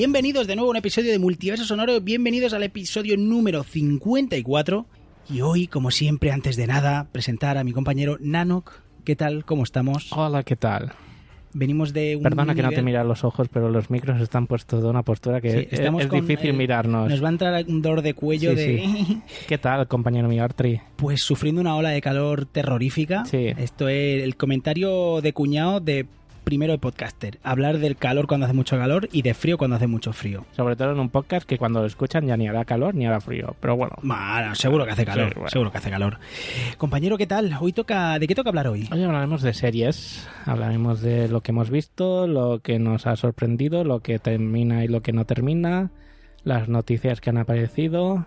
[0.00, 4.86] Bienvenidos de nuevo a un episodio de Multiverso Sonoro, bienvenidos al episodio número 54
[5.28, 8.72] y hoy, como siempre, antes de nada, presentar a mi compañero Nanok.
[9.04, 9.44] ¿Qué tal?
[9.44, 10.10] ¿Cómo estamos?
[10.12, 10.92] Hola, ¿qué tal?
[11.52, 14.82] Venimos de un Perdona que no te mira los ojos, pero los micros están puestos
[14.82, 17.10] de una postura que Sí, es, estamos es con, difícil eh, mirarnos.
[17.10, 19.18] Nos va a entrar un dolor de cuello Sí, de...
[19.48, 20.80] ¿Qué tal, compañero Migartri?
[20.96, 23.26] Pues sufriendo una ola de calor terrorífica.
[23.26, 23.48] Sí.
[23.58, 26.06] Esto es el comentario de cuñado de
[26.44, 27.38] primero de podcaster.
[27.42, 30.44] Hablar del calor cuando hace mucho calor y de frío cuando hace mucho frío.
[30.52, 33.20] Sobre todo en un podcast que cuando lo escuchan ya ni hará calor ni hará
[33.20, 33.54] frío.
[33.60, 35.48] Pero bueno, Bueno, seguro que hace calor, Sí, bueno.
[35.50, 36.18] seguro que hace calor.
[36.78, 37.56] Compañero, ¿qué tal?
[37.60, 38.88] Hoy toca, ¿de qué toca hablar hoy?
[38.92, 40.28] hoy hablaremos de series.
[40.46, 44.88] Hablaremos de lo que hemos visto, lo que nos ha sorprendido, lo que termina y
[44.88, 45.90] lo que no termina,
[46.44, 48.26] las noticias que han aparecido.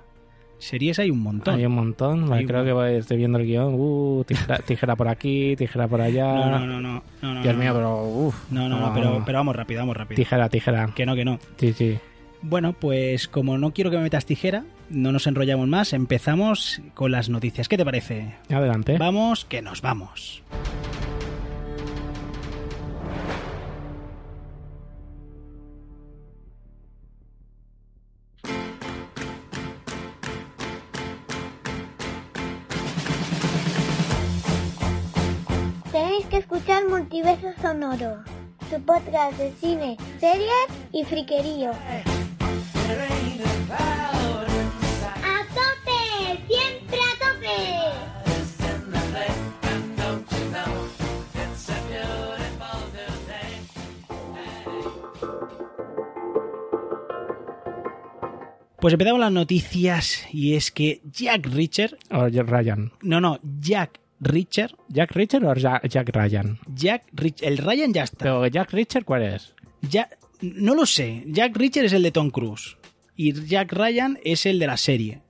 [0.63, 1.55] Series hay un montón.
[1.55, 2.31] Hay un montón.
[2.33, 3.73] Hay un Creo que voy- estoy viendo el guion.
[3.75, 6.25] Uh, tijera, tijera por aquí, tijera por allá.
[6.33, 7.61] No, no, no, no, Dios no.
[7.61, 8.51] mío, pero uff.
[8.51, 10.15] No, no, no, pero, pero vamos rápido, vamos rápido.
[10.15, 10.89] Tijera, tijera.
[10.95, 11.39] Que no, que no.
[11.57, 11.97] Sí, sí.
[12.41, 17.11] Bueno, pues como no quiero que me metas tijera, no nos enrollamos más, empezamos con
[17.11, 17.69] las noticias.
[17.69, 18.35] ¿Qué te parece?
[18.49, 18.97] Adelante.
[18.97, 20.43] Vamos, que nos vamos.
[36.33, 38.23] Que escuchar Multiverso Sonoro,
[38.67, 40.49] su podcast de cine, series
[40.91, 41.69] y friquerío.
[41.69, 42.03] ¡A
[45.53, 46.41] tope!
[46.47, 47.57] ¡Siempre a tope!
[58.79, 62.91] Pues empezamos las noticias y es que Jack Reacher, O Jack Ryan.
[63.03, 66.59] no, no, Jack Reacher, ¿Jack Reacher o Ja- Jack Ryan?
[66.73, 68.17] Jack Reacher, el Ryan ya está.
[68.25, 69.53] Pero Jack Reacher, ¿cuál es?
[69.81, 70.09] Ya,
[70.41, 71.23] no lo sé.
[71.27, 72.77] Jack Reacher es el de Tom Cruise.
[73.15, 75.21] Y Jack Ryan es el de la serie.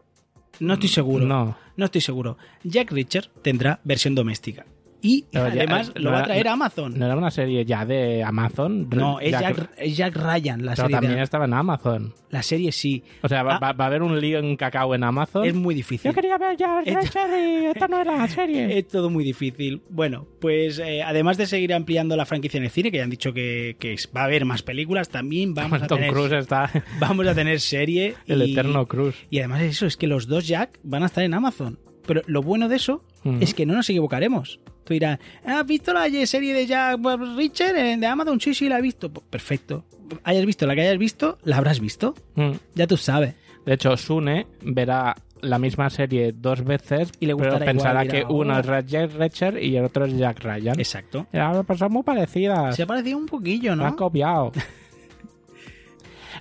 [0.59, 1.25] No estoy seguro.
[1.25, 1.57] No.
[1.75, 2.37] No estoy seguro.
[2.63, 4.65] Jack Reacher tendrá versión doméstica.
[5.03, 6.97] Y Pero ya- además eh, lo no va a traer a Amazon.
[6.97, 8.87] ¿No era una serie ya de Amazon?
[8.89, 10.95] No, es Jack, es Jack Ryan la Pero serie.
[10.95, 12.13] de- también estaba en Amazon.
[12.29, 13.03] La serie sí.
[13.21, 13.73] O sea, va, Ah.
[13.73, 15.45] va- a haber un lío en cacao en Amazon.
[15.45, 16.09] Es muy difícil.
[16.09, 18.77] Yo quería ver Jack y esta no era la serie.
[18.79, 19.81] Es todo muy difícil.
[19.89, 23.09] Bueno, pues eh, además de seguir ampliando la franquicia en el cine, que ya han
[23.09, 27.27] dicho que, que va a haber más películas, también vamos a tener, Cruise está vamos
[27.27, 28.15] a tener serie.
[28.25, 29.15] el y- eterno Cruise.
[29.29, 31.77] Y además eso es que los dos Jack van a estar en Amazon.
[32.05, 33.03] Pero lo bueno de eso
[33.39, 34.59] es que no nos equivocaremos.
[34.83, 36.99] Tú dirás, ¿has visto la serie de Jack
[37.37, 38.39] Richard en- de Amazon?
[38.41, 39.11] Sí, sí, la he visto.
[39.11, 39.85] Pues perfecto.
[40.23, 42.13] Hayas visto la que hayas visto, la habrás visto.
[42.35, 42.51] Mm.
[42.75, 43.35] Ya tú sabes.
[43.65, 48.33] De hecho, Sune verá la misma serie dos veces Y le pero pensará igual, que
[48.33, 50.77] uno es Jack Reacher y el otro es Jack Ryan.
[50.79, 51.27] Exacto.
[51.33, 52.75] Y ahora son muy parecidas.
[52.75, 53.95] Se ha parecido un poquillo, ¿no?
[53.95, 54.51] copiado.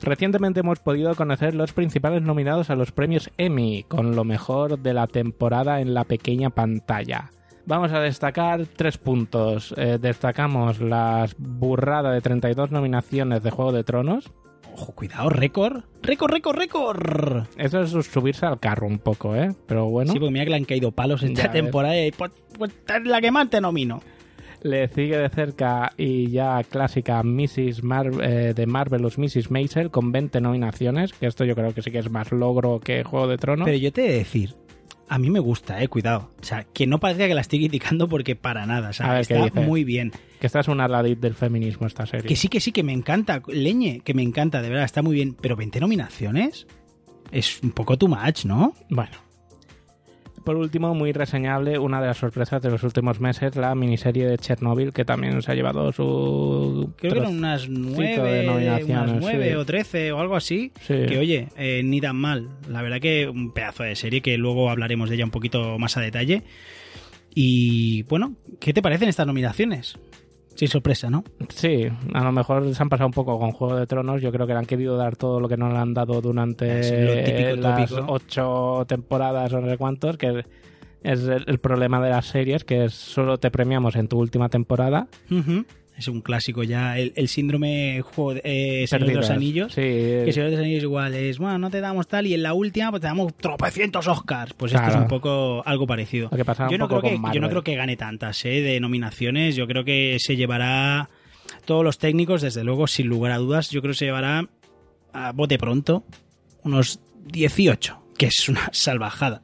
[0.00, 4.94] Recientemente hemos podido conocer los principales nominados a los premios Emmy, con lo mejor de
[4.94, 7.30] la temporada en la pequeña pantalla.
[7.64, 9.72] Vamos a destacar tres puntos.
[9.76, 14.32] Eh, destacamos la burrada de 32 nominaciones de Juego de Tronos.
[14.74, 15.84] Ojo, cuidado, récord.
[16.02, 17.44] Récord, récord, récord.
[17.56, 19.54] Eso es subirse al carro un poco, ¿eh?
[19.66, 20.12] Pero bueno.
[20.12, 23.04] Sí, porque mira que le han caído palos esta Ya temporada y pues, pues es
[23.04, 24.00] la que más te nomino.
[24.62, 27.82] Le sigue de cerca y ya clásica Mrs.
[27.82, 29.50] Mar eh, de Marvelous Mrs.
[29.50, 33.02] Maisel con 20 nominaciones, que esto yo creo que sí que es más logro que
[33.02, 33.64] Juego de Tronos.
[33.64, 34.54] Pero yo te he de decir,
[35.08, 36.30] a mí me gusta, eh, cuidado.
[36.40, 38.90] O sea, que no parezca que la estoy criticando porque para nada.
[38.90, 40.12] O sea, A ver, ¿qué está muy bien.
[40.40, 42.26] Que esta es una ladit del feminismo esta serie.
[42.26, 43.42] Que sí, que sí, que me encanta.
[43.48, 45.36] Leñe, que me encanta, de verdad, está muy bien.
[45.40, 46.66] Pero 20 nominaciones
[47.30, 48.74] es un poco too much, ¿no?
[48.88, 49.31] Bueno.
[50.44, 54.38] Por último, muy reseñable, una de las sorpresas de los últimos meses, la miniserie de
[54.38, 56.92] Chernobyl, que también se ha llevado su...
[56.96, 59.54] Creo que eran unas de 9, nominaciones, unas 9 sí.
[59.54, 60.72] o 13 o algo así.
[60.80, 61.06] Sí.
[61.06, 62.48] Que oye, eh, ni tan mal.
[62.68, 65.96] La verdad que un pedazo de serie que luego hablaremos de ella un poquito más
[65.96, 66.42] a detalle.
[67.34, 69.98] Y bueno, ¿qué te parecen estas nominaciones?
[70.62, 71.24] Sin sorpresa, ¿no?
[71.48, 74.22] Sí, a lo mejor se han pasado un poco con Juego de Tronos.
[74.22, 76.68] Yo creo que le han querido dar todo lo que no le han dado durante
[77.56, 78.12] las tópico.
[78.12, 80.44] ocho temporadas o no sé cuántos, que
[81.02, 84.48] Es el, el problema de las series, que es solo te premiamos en tu última
[84.50, 85.08] temporada.
[86.02, 86.98] Es un clásico ya.
[86.98, 88.42] El, el síndrome juego de-
[88.82, 89.30] eh, Señor de los.
[89.30, 89.72] Anillos.
[89.72, 92.42] Sí, Que Señor de los Anillos igual es, bueno, no te damos tal y en
[92.42, 94.52] la última pues te damos tropecientos Oscars.
[94.54, 96.28] Pues esto es un poco algo parecido.
[96.32, 98.60] Lo que Yo no, creo que, yo no creo que gane tantas ¿eh?
[98.60, 99.56] de nominaciones.
[99.56, 101.08] Yo creo que se llevará
[101.64, 103.70] todos los técnicos, desde luego, sin lugar a dudas.
[103.70, 104.48] Yo creo que se llevará
[105.12, 106.04] a bote pronto
[106.64, 109.42] unos 18, que es una salvajada.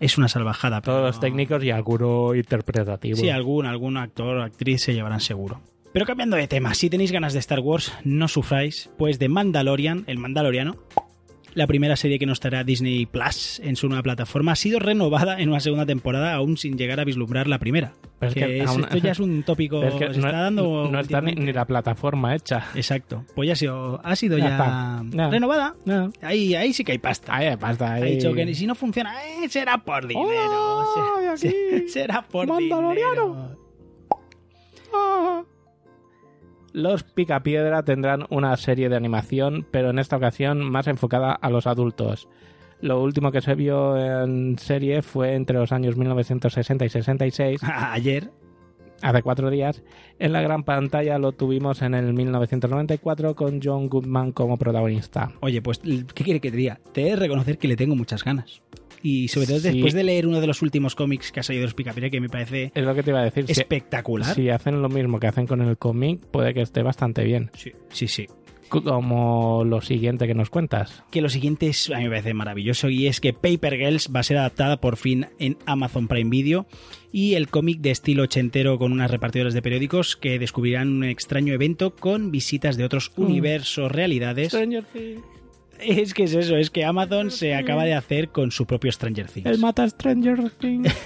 [0.00, 0.80] Es una salvajada.
[0.80, 3.16] Todos pero- los técnicos y alguno interpretativo.
[3.18, 5.60] Sí, algún, algún actor o actriz se llevarán seguro.
[5.92, 10.04] Pero cambiando de tema, si tenéis ganas de Star Wars, no sufráis, pues de Mandalorian,
[10.06, 10.76] el Mandaloriano,
[11.54, 15.40] la primera serie que nos traerá Disney Plus en su nueva plataforma, ha sido renovada
[15.40, 17.92] en una segunda temporada, aún sin llegar a vislumbrar la primera.
[18.20, 20.88] Que que es- aún- esto ya es un tópico Es que se no, está dando.
[20.92, 22.66] no está ni, la plataforma hecha.
[22.76, 23.24] Exacto.
[23.34, 25.02] Pues ya ha sido, ha sido Ya ya, está.
[25.10, 25.28] Ya.
[25.30, 25.74] renovada.
[25.86, 26.12] No.
[26.22, 27.34] Ahí, ahí sí que hay pasta.
[27.34, 27.88] Ahí basta.
[27.88, 28.14] Ha ahí.
[28.14, 30.28] dicho que si no funciona, eh, será por dinero.
[30.52, 31.56] ¡Oh, Se- y aquí!
[31.80, 32.94] se- será por Mandaloriano.
[33.26, 33.56] dinero.
[34.94, 35.42] Ah.
[36.72, 41.66] Los Picapiedra tendrán una serie de animación, pero en esta ocasión más enfocada a los
[41.66, 42.28] adultos.
[42.80, 48.30] Lo último que se vio en serie fue entre los años 1960 y 66, Ayer,
[49.02, 49.82] hace cuatro días.
[50.18, 55.32] En la gran pantalla lo tuvimos en el 1994 con John Goodman como protagonista.
[55.40, 56.80] Oye, pues, ¿qué quiere que te diga?
[56.92, 58.62] Te he de reconocer que le tengo muchas ganas.
[59.02, 59.70] Y sobre todo Sí.
[59.70, 62.20] después de leer uno de los últimos cómics que ha salido de los Picapiedra, que
[62.20, 63.46] me parece Es lo que te iba a decir.
[63.46, 64.34] si- espectacular.
[64.34, 67.50] Si hacen lo mismo que hacen con el cómic, puede que esté bastante bien.
[67.54, 68.26] Sí, sí, sí.
[68.68, 71.02] Como lo siguiente que nos cuentas.
[71.10, 74.20] Que lo siguiente es, a mí me parece maravilloso y es que Paper Girls va
[74.20, 76.66] a ser adaptada por fin en Amazon Prime Video
[77.10, 81.52] y el cómic de estilo ochentero con unas repartidoras de periódicos que descubrirán un extraño
[81.52, 83.22] evento con visitas de otros Mm.
[83.24, 84.48] universos, realidades.
[84.48, 85.22] Stranger Things.
[85.82, 89.26] Es que es eso, es que Amazon se acaba de hacer con su propio Stranger
[89.28, 89.46] Things.
[89.46, 90.94] Él mata a Stranger Things.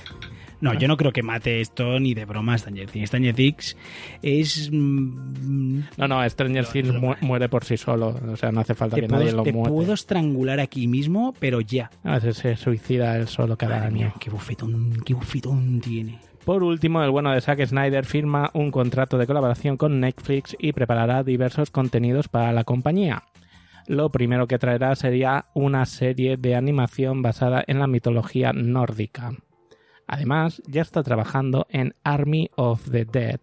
[0.60, 3.08] No, yo no creo que mate esto ni de broma Stranger Things.
[3.08, 3.76] Stranger Things
[4.22, 4.70] es...
[4.72, 8.18] mm, No, no, Stranger Things mu- muere por sí solo.
[8.32, 9.74] O sea, no hace falta te que nadie lo te muerte.
[9.74, 11.90] puedo estrangular aquí mismo, pero ya.
[12.02, 13.96] A veces se suicida él solo cada Madre año.
[13.96, 16.18] mía, qué bufetón, qué bufetón tiene.
[16.46, 20.72] Por último, el bueno de Zack Snyder firma un contrato de colaboración con Netflix y
[20.72, 23.22] preparará diversos contenidos para la compañía.
[23.86, 29.32] Lo primero que traerá sería una serie de animación basada en la mitología nórdica.
[30.06, 33.40] Además, ya está trabajando en Army of the Dead,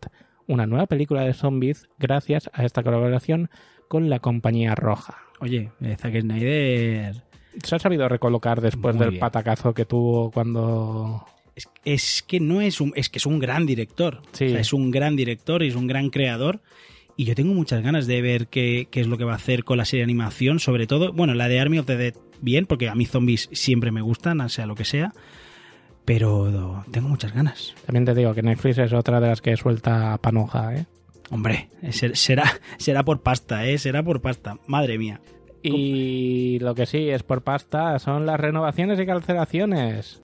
[0.48, 3.50] una nueva película de zombies gracias a esta colaboración
[3.88, 5.18] con la compañía roja.
[5.40, 7.16] Oye, eh, Zack Snyder
[7.64, 9.20] Se ha sabido recolocar después Muy del bien.
[9.20, 11.26] patacazo que tuvo cuando...
[11.56, 14.22] es, es que no es un es que es un gran director.
[14.32, 14.46] Sí.
[14.46, 16.62] O sea, es un gran director y es un gran creador.
[17.18, 19.64] Y yo tengo muchas ganas de ver qué, qué es lo que va a hacer
[19.64, 22.66] con la serie de animación, sobre todo, bueno, la de Army of the Dead, bien,
[22.66, 25.14] porque a mí zombies siempre me gustan, sea lo que sea.
[26.06, 27.76] Pero tengo muchas ganas.
[27.86, 30.86] También te digo que Netflix es otra de las que suelta panoja, ¿eh?
[31.30, 32.44] Hombre, ser- será,
[32.78, 33.78] será por pasta, ¿eh?
[33.78, 34.58] Será por pasta.
[34.68, 35.22] Madre mía.
[35.64, 40.20] Y lo que sí es por pasta son las renovaciones y cancelaciones.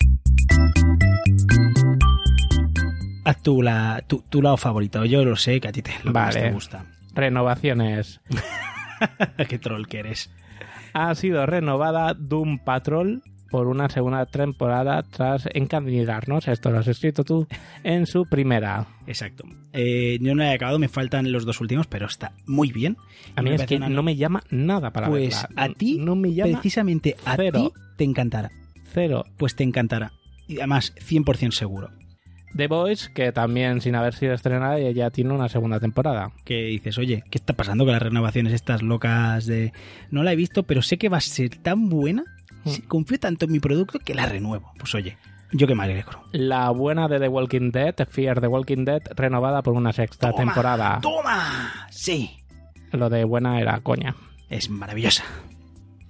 [3.27, 5.03] Haz tú la, tu, tu lado favorito.
[5.05, 6.47] Yo lo sé que a ti te, lo que más Vale.
[6.47, 6.85] te gusta.
[7.13, 8.21] Renovaciones.
[9.49, 10.29] Qué troll que eres.
[10.93, 17.23] Ha sido renovada Doom Patrol por una segunda temporada tras encandilarnos, esto lo has escrito
[17.23, 17.47] tú,
[17.83, 18.87] en su primera.
[19.07, 19.45] Exacto.
[19.71, 22.97] Eh, yo no he acabado, me faltan los dos últimos, pero está muy bien.
[23.35, 25.63] A mí me es que una- no me llama nada para Pues verla.
[25.63, 27.71] a ti, no me llama precisamente a cero.
[27.73, 28.51] ti, te encantará.
[28.93, 29.23] cero.
[29.37, 30.11] Pues te encantará.
[30.47, 31.89] Y además, 100% seguro.
[32.55, 36.31] The Voice, que también sin haber sido estrenada ya tiene una segunda temporada.
[36.45, 39.73] Que dices, oye, ¿qué está pasando con las renovaciones estas locas de...
[40.11, 42.23] No la he visto, pero sé que va a ser tan buena,
[42.63, 42.69] Mm.
[42.69, 44.71] si- confío tanto en mi producto que la renuevo.
[44.79, 45.17] Pues oye,
[45.51, 46.23] yo que me alegro.
[46.31, 50.43] La buena de The Walking Dead, Fear the Walking Dead, renovada por una sexta Toma,
[50.43, 50.99] temporada.
[51.01, 51.85] ¡Toma!
[51.91, 52.31] Sí.
[52.91, 54.15] Lo de buena era coña.
[54.49, 55.23] Es maravillosa.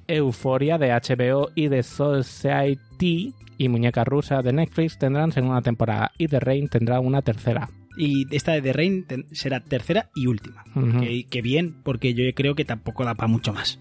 [0.08, 6.28] Euforia de HBO y The Society y Muñeca Rusa de Netflix tendrán segunda temporada y
[6.28, 7.70] The Rain tendrá una tercera.
[7.98, 10.64] Y esta de The Rain será tercera y última.
[11.00, 13.80] Que, que bien, porque yo creo que tampoco da para mucho más.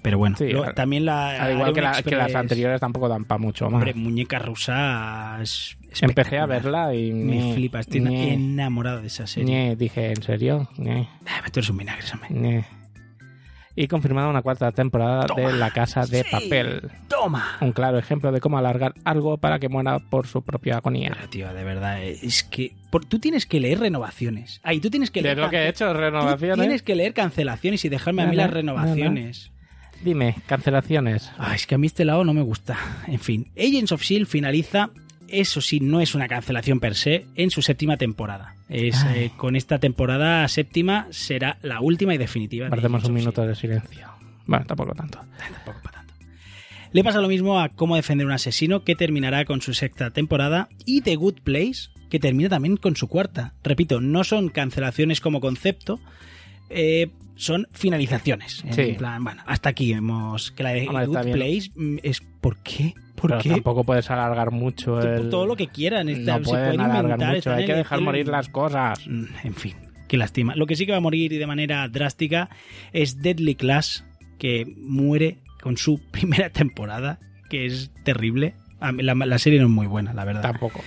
[0.00, 1.40] Pero bueno, Sí, también la.
[1.40, 3.74] Al igual que, la- Iron que las anteriores tampoco dan para mucho más.
[3.74, 5.38] Hombre, muñeca rusa.
[5.40, 9.76] es Empecé a verla y Me ñe, flipa, estoy ñe, enamorado de esa serie.
[9.76, 10.68] dije, ¿en serio?
[11.26, 12.64] Ah, tú eres un vinagre, hombre.
[13.74, 15.40] Y confirmada una cuarta temporada Toma.
[15.50, 16.28] de La Casa de Sí.
[16.30, 16.90] Papel.
[17.08, 17.56] ¡Toma!
[17.62, 21.12] Un claro ejemplo de cómo alargar algo para que muera por su propia agonía.
[21.14, 22.72] Pero, tío, de verdad, eh, es que.
[22.90, 24.60] por- tú tienes que leer renovaciones.
[24.62, 25.38] Ahí, tú tienes que Es leer.
[25.38, 26.58] lo que he hecho, tú renovaciones.
[26.58, 29.50] Tienes que leer cancelaciones y dejarme a mí Nada, las renovaciones.
[30.04, 31.30] Dime, cancelaciones.
[31.38, 32.76] Ah, es que a mí este lado no me gusta.
[33.06, 34.90] En fin, Agents of Shield finaliza
[35.28, 38.54] eso sí, no es una cancelación per se, en su séptima temporada.
[38.72, 42.64] Es, eh, con esta temporada séptima será la última y definitiva.
[42.64, 44.08] de Guardemos un minuto de silencio.
[44.46, 45.18] Bueno, tampoco tanto.
[45.38, 46.14] Tampoco para tanto.
[46.90, 50.70] Le pasa lo mismo a Cómo defender un asesino, que terminará con su sexta temporada,
[50.86, 53.52] y The Good Place, que termina también con su cuarta.
[53.62, 56.00] Repito, no son cancelaciones como concepto,
[56.70, 57.10] eh,
[57.42, 58.62] son finalizaciones.
[58.64, 58.92] En Sí.
[58.96, 60.50] plan, bueno, hasta aquí hemos...
[60.52, 61.32] Que la de Hombre, Good.
[61.32, 62.20] Place mm, es...
[62.40, 62.94] ¿Por qué?
[63.16, 63.50] ¿Por Pero qué?
[63.50, 65.28] tampoco puedes alargar mucho el...
[65.28, 66.08] Todo lo que quieran.
[66.08, 69.06] está- No se pueden alargar inventar, mucho, hay que dejar el- morir las cosas.
[69.06, 69.74] Mm, En fin,
[70.08, 70.54] qué lástima.
[70.56, 72.48] Lo que sí que va a morir de manera drástica
[72.92, 74.04] es Deadly Class,
[74.38, 77.18] que muere con su primera temporada,
[77.50, 78.54] que es terrible.
[78.80, 80.42] La serie no es muy buena, la verdad.
[80.42, 80.80] Tampoco.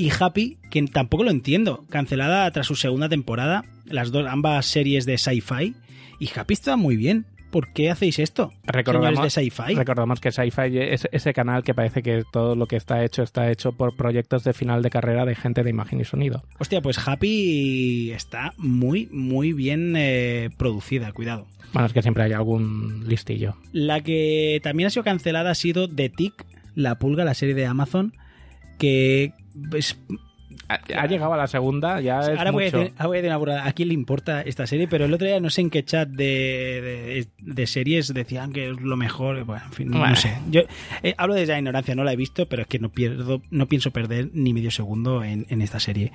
[0.00, 5.04] Y Happy, que tampoco lo entiendo, cancelada tras su segunda temporada, las dos, ambas series
[5.04, 5.74] de sci-fi.
[6.18, 7.26] Y Happy está muy bien.
[7.50, 8.50] ¿Por qué hacéis esto?
[8.64, 9.74] Recordamos, señores de sci-fi.
[9.74, 13.50] recordamos que Sci-Fi es ese canal que parece que todo lo que está hecho está
[13.50, 16.44] hecho por proyectos de final de carrera de gente de imagen y sonido.
[16.58, 21.46] Hostia, pues Happy está muy, muy bien eh, producida, cuidado.
[21.74, 23.56] Bueno, es que siempre hay algún listillo.
[23.72, 27.66] La que también ha sido cancelada ha sido The Tick, La Pulga, la serie de
[27.66, 28.14] Amazon,
[28.78, 29.34] que
[29.74, 29.98] es-
[30.68, 32.78] Ha, ha llegado a la segunda, ya es ahora, voy a mucho.
[32.78, 33.66] decir, ahora voy a decir una burrada.
[33.66, 34.86] ¿A quién le importa esta serie?
[34.88, 38.70] Pero el otro día no sé en qué chat de, de- de series decían que
[38.70, 39.44] es lo mejor.
[39.44, 40.14] Bueno, en fin, no Bueno.
[40.16, 40.32] sé.
[40.50, 40.62] Yo
[41.02, 43.66] eh, hablo desde la ignorancia, no la he visto, pero es que no pierdo, no
[43.66, 46.12] pienso perder ni medio segundo en, en esta serie.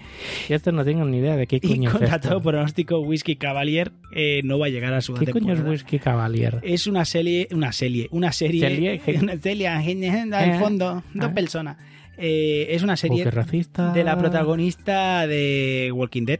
[0.49, 2.29] Y estos no tengo ni idea de qué Y coño es esto.
[2.29, 5.69] todo pronóstico, Whisky Cavalier eh, no va a llegar a su ¿Qué coño es temporada.
[5.71, 6.59] Whisky Cavalier?
[6.61, 11.33] Es una serie, una serie, una serie, Serie, una serie, al fondo, dos Ah.
[11.33, 11.77] personas.
[12.17, 13.91] Eh, es una serie racista.
[13.91, 16.39] de la protagonista de Walking Dead,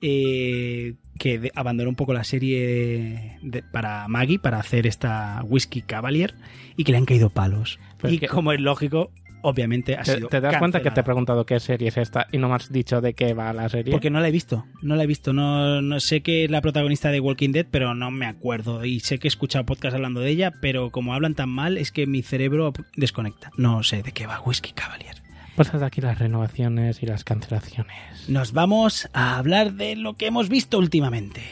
[0.00, 5.82] eh, que de- abandonó un poco la serie de- para Maggie para hacer esta Whiskey
[5.82, 6.34] Cavalier
[6.76, 7.78] y que le han caído palos.
[8.00, 9.10] Pero y que- como es lógico,
[9.42, 12.26] obviamente ha ¿Te, sido te das cuenta que te he preguntado qué serie es esta
[12.32, 13.92] y no me has dicho de qué va la serie?
[13.92, 16.60] Porque no la he visto, no la he visto, no, no sé que es la
[16.60, 18.84] protagonista de Walking Dead, pero no me acuerdo.
[18.84, 21.92] Y sé que he escuchado podcast hablando de ella, pero como hablan tan mal es
[21.92, 23.50] que mi cerebro desconecta.
[23.56, 25.16] No sé de qué va Whiskey Cavalier.
[25.56, 28.28] Pues hasta aquí las renovaciones y las cancelaciones.
[28.28, 31.42] Nos vamos a hablar de lo que hemos visto últimamente.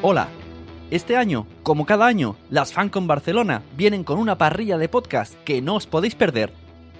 [0.00, 0.28] Hola.
[0.92, 5.60] Este año, como cada año, las FanCon Barcelona vienen con una parrilla de podcast que
[5.60, 6.52] no os podéis perder.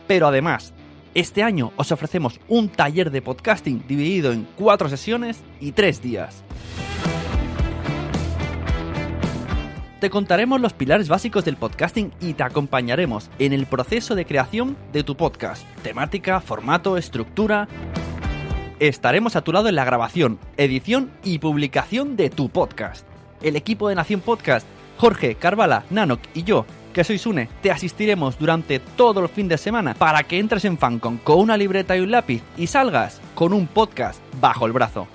[0.08, 0.74] Pero además,
[1.14, 6.42] este año os ofrecemos un taller de podcasting dividido en cuatro sesiones y tres días.
[10.00, 14.76] Te contaremos los pilares básicos del podcasting y te acompañaremos en el proceso de creación
[14.92, 15.64] de tu podcast.
[15.84, 17.68] Temática, formato, estructura.
[18.80, 23.04] Estaremos a tu lado en la grabación, edición y publicación de tu podcast.
[23.42, 24.64] El equipo de Nación Podcast,
[24.98, 29.58] Jorge, Carvala, Nanok y yo, que soy Sune, te asistiremos durante todo el fin de
[29.58, 33.52] semana para que entres en Fancon con una libreta y un lápiz y salgas con
[33.52, 35.08] un podcast bajo el brazo.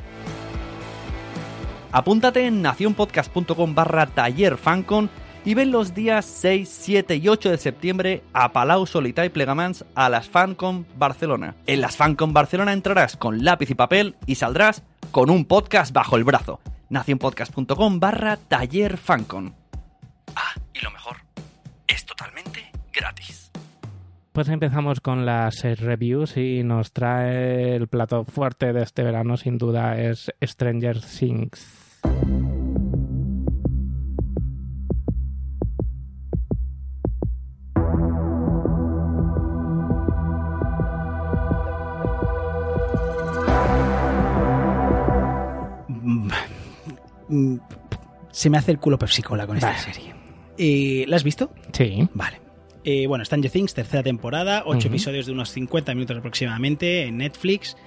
[1.93, 5.09] Apúntate en nacionpodcast.com barra taller fancon
[5.45, 9.85] y ven los días 6, 7 y 8 de septiembre a Palau Solità y Plegamans
[9.95, 11.55] a las Fancon Barcelona.
[11.67, 16.15] En las Fancon Barcelona entrarás con lápiz y papel y saldrás con un podcast bajo
[16.15, 16.59] el brazo.
[16.89, 18.99] nacionpodcast.com barra taller.
[19.07, 21.17] Ah, y lo mejor,
[21.87, 23.51] es totalmente gratis.
[24.31, 29.57] Pues empezamos con las reviews y nos trae el plato fuerte de este verano, sin
[29.57, 31.83] duda, es Stranger Things.
[48.31, 50.13] Se me hace el culo pepsicola con esta serie.
[50.57, 51.51] Eh, ¿La has visto?
[51.71, 52.07] Sí.
[52.13, 52.41] Vale.
[52.83, 57.77] Eh, bueno, Stranger Things, tercera temporada, ocho episodios de unos 50 minutos aproximadamente en Netflix.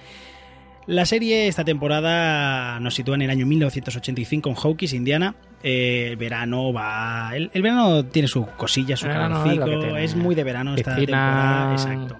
[0.87, 5.35] La serie esta temporada nos sitúa en el año 1985 en Hawkins, Indiana.
[5.61, 7.31] Eh, el verano va...
[7.35, 11.73] El, el verano tiene su cosilla, su verano es es muy de verano esta temporada.
[11.73, 12.17] Exacto.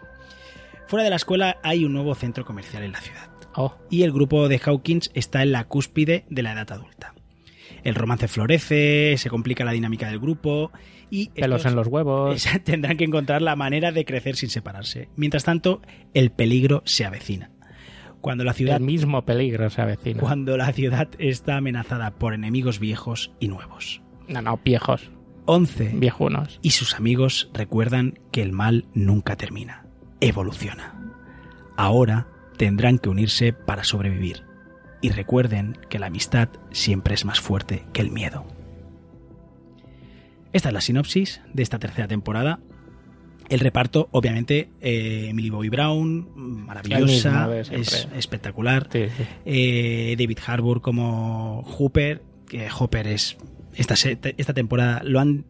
[0.87, 3.29] Fuera de la escuela hay un nuevo centro comercial en la ciudad
[3.59, 7.15] Oh, y el grupo de Hawkins está en la cúspide de la edad adulta.
[7.87, 10.73] El romance florece, se complica la dinámica del grupo
[11.09, 12.45] y pelos estos en los huevos.
[12.65, 15.07] tendrán que encontrar la manera de crecer sin separarse.
[15.15, 15.81] Mientras tanto,
[16.13, 17.49] el peligro se avecina.
[18.19, 20.19] Cuando la ciudad, El mismo peligro se avecina.
[20.19, 24.01] cuando la ciudad está amenazada por enemigos viejos y nuevos.
[24.27, 25.09] No, no, viejos,
[25.45, 26.59] Once viejunos.
[26.61, 29.85] y sus amigos recuerdan que el mal nunca termina,
[30.19, 30.93] evoluciona.
[31.77, 32.27] Ahora
[32.57, 34.46] tendrán que unirse para sobrevivir.
[35.01, 38.45] Y recuerden que la amistad siempre es más fuerte que el miedo.
[40.53, 42.59] Esta es la sinopsis de esta tercera temporada.
[43.49, 48.89] El reparto, obviamente, eh, Emily Bobby Brown, maravillosa, es espectacular.
[48.91, 49.23] Sí, sí.
[49.45, 53.37] Eh, David Harbour como Hooper, que Hopper es
[53.75, 53.93] esta,
[54.37, 55.45] esta temporada lo han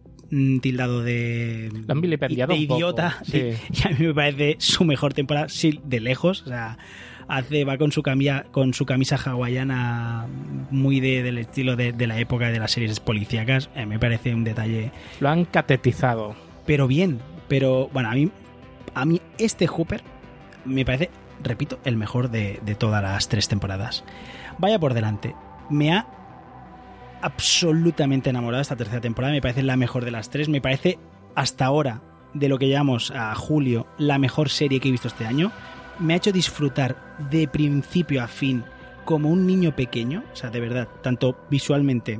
[0.62, 3.32] tildado de, Lo han de un poco, idiota sí.
[3.39, 6.77] de- y a mí me parece su mejor temporada sí, de lejos o sea
[7.27, 10.25] hace va con su camisa con su camisa hawaiana
[10.72, 14.34] muy de- del estilo de, de la época de las series policíacas Eh, me parece
[14.34, 16.36] un detalle Lo han catetizado.
[16.65, 17.19] pero bien.
[17.48, 18.29] Pero bueno, a mí,
[18.93, 20.01] a mí este Hooper
[20.65, 21.10] me parece,
[21.43, 24.03] repito, el mejor de, de todas las tres temporadas.
[24.57, 25.34] Vaya por delante.
[25.69, 26.05] Me ha
[27.22, 29.34] absolutamente enamorado esta tercera temporada.
[29.34, 30.50] Me parece la mejor de las tres.
[30.50, 31.00] Me parece
[31.36, 32.01] hasta ahora,
[32.34, 35.51] de lo que llevamos a julio, la mejor serie que he visto este año.
[36.00, 38.63] Me ha hecho disfrutar de principio a fin
[39.06, 40.24] como un niño pequeño.
[40.32, 42.20] O sea, de verdad, tanto visualmente,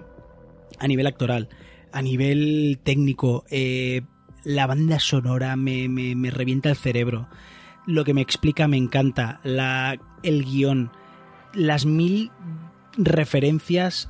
[0.80, 1.50] a nivel actoral,
[1.92, 4.02] a nivel técnico, eh,
[4.44, 7.28] la banda sonora me, me- revienta el cerebro.
[7.86, 9.40] Lo que me explica me encanta.
[9.44, 10.92] La, el guion,
[11.54, 12.32] las mil
[12.98, 14.10] referencias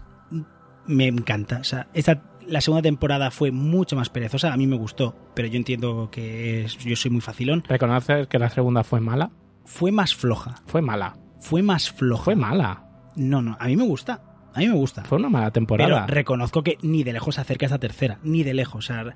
[0.86, 1.58] me encanta.
[1.60, 4.54] O sea, esta, la segunda temporada fue mucho más perezosa.
[4.54, 7.64] A mí me gustó, pero yo entiendo que yo soy muy facilón.
[7.68, 9.32] ¿Reconoces que la segunda fue mala?
[9.68, 10.56] Fue más floja.
[10.66, 11.18] Fue mala.
[11.40, 12.24] Fue más floja.
[12.24, 12.86] Fue mala.
[13.18, 14.22] No, no, a mí me gusta.
[14.54, 15.04] A mí me gusta.
[15.04, 16.06] Fue una mala temporada.
[16.06, 18.86] Pero reconozco que ni de lejos se acerca a esta tercera, ni de lejos.
[18.86, 19.14] O sea,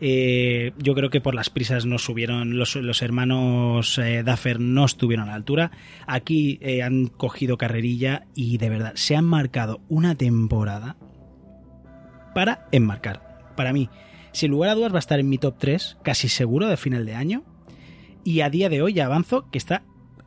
[0.00, 4.84] eh, yo creo que por las prisas no subieron, los, los hermanos eh, Duffer no
[4.84, 5.70] estuvieron a la altura.
[6.06, 10.96] Aquí eh, han cogido carrerilla y de verdad se han marcado una temporada
[12.34, 13.54] para enmarcar.
[13.56, 13.88] Para mí,
[14.32, 17.06] sin lugar a dudas va a estar en mi top 3, casi seguro, de final
[17.06, 17.44] de año.
[18.24, 19.84] Y a día de hoy ya avanzo que está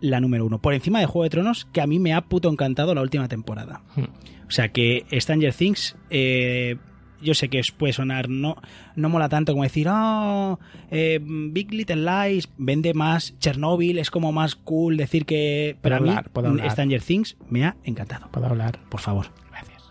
[0.09, 2.49] la número uno, por encima de Juego de Tronos, que a mí me ha puto
[2.49, 3.81] encantado la última temporada.
[3.95, 4.03] Hmm.
[4.47, 6.77] O sea que Stranger Things, eh,
[7.21, 8.55] yo sé que puede sonar, no,
[8.95, 10.59] no mola tanto como decir, oh,
[10.91, 11.95] eh, Big Little
[12.29, 15.77] Lies vende más, Chernobyl es como más cool decir que...
[15.81, 16.69] Pero a mí, hablar, puedo hablar.
[16.71, 18.27] Stranger Things me ha encantado.
[18.31, 18.79] Puedo hablar.
[18.89, 19.27] Por favor.
[19.49, 19.83] Gracias.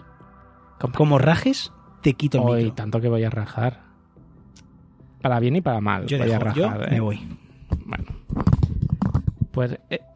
[0.79, 1.72] Com- Como rajes,
[2.03, 2.74] te quito el Hoy, micro.
[2.77, 3.83] tanto que voy a rajar.
[5.20, 6.07] Para bien y para mal.
[6.07, 6.90] Yo, voy dejo, a yo rajar.
[6.90, 7.00] me ¿eh?
[7.00, 7.20] voy.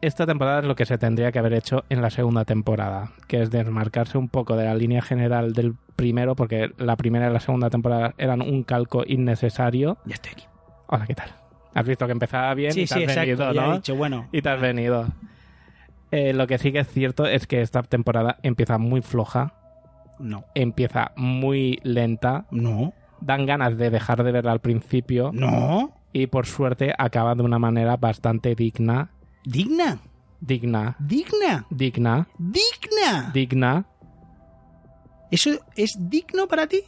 [0.01, 3.41] Esta temporada es lo que se tendría que haber hecho en la segunda temporada, que
[3.41, 7.41] es desmarcarse un poco de la línea general del primero, porque la primera y la
[7.41, 9.97] segunda temporada eran un calco innecesario.
[10.05, 10.45] Ya estoy aquí.
[10.87, 11.29] Hola, ¿qué tal?
[11.73, 13.19] Has visto que empezaba bien Sí, y te sí, has exacto.
[13.27, 13.75] venido, ya he ¿no?
[13.75, 15.07] dicho, bueno, Y te has venido.
[16.11, 19.53] Eh, lo que sí que es cierto es que esta temporada empieza muy floja,
[20.17, 25.91] no, empieza muy lenta, no, dan ganas de dejar de verla al principio no.
[26.13, 29.09] y por suerte acaba de una manera bastante digna,
[29.49, 29.97] Digna,
[30.39, 33.31] digna, digna, digna, digna.
[33.33, 33.85] digna.
[35.31, 36.81] ¿Eso es digno para ti?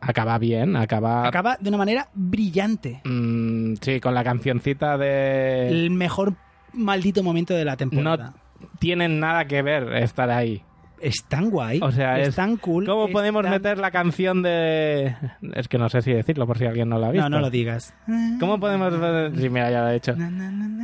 [0.00, 1.28] Acaba bien, acaba...
[1.28, 3.02] Acaba de una manera brillante.
[3.04, 5.68] Mm, sí, con la cancioncita de...
[5.68, 6.36] El mejor
[6.72, 8.32] maldito momento de la temporada.
[8.78, 10.62] Tienen nada que ver estar ahí.
[11.00, 11.78] Es tan guay.
[11.82, 12.86] O sea, es, es- tan cool.
[12.86, 15.14] ¿Cómo podemos tan- meter la canción de...?
[15.54, 17.28] Es que no sé si decirlo por si alguien no la ha visto.
[17.28, 17.94] No, no lo digas.
[18.40, 18.94] ¿Cómo podemos...
[19.38, 20.14] Sí, mira, ya lo he hecho.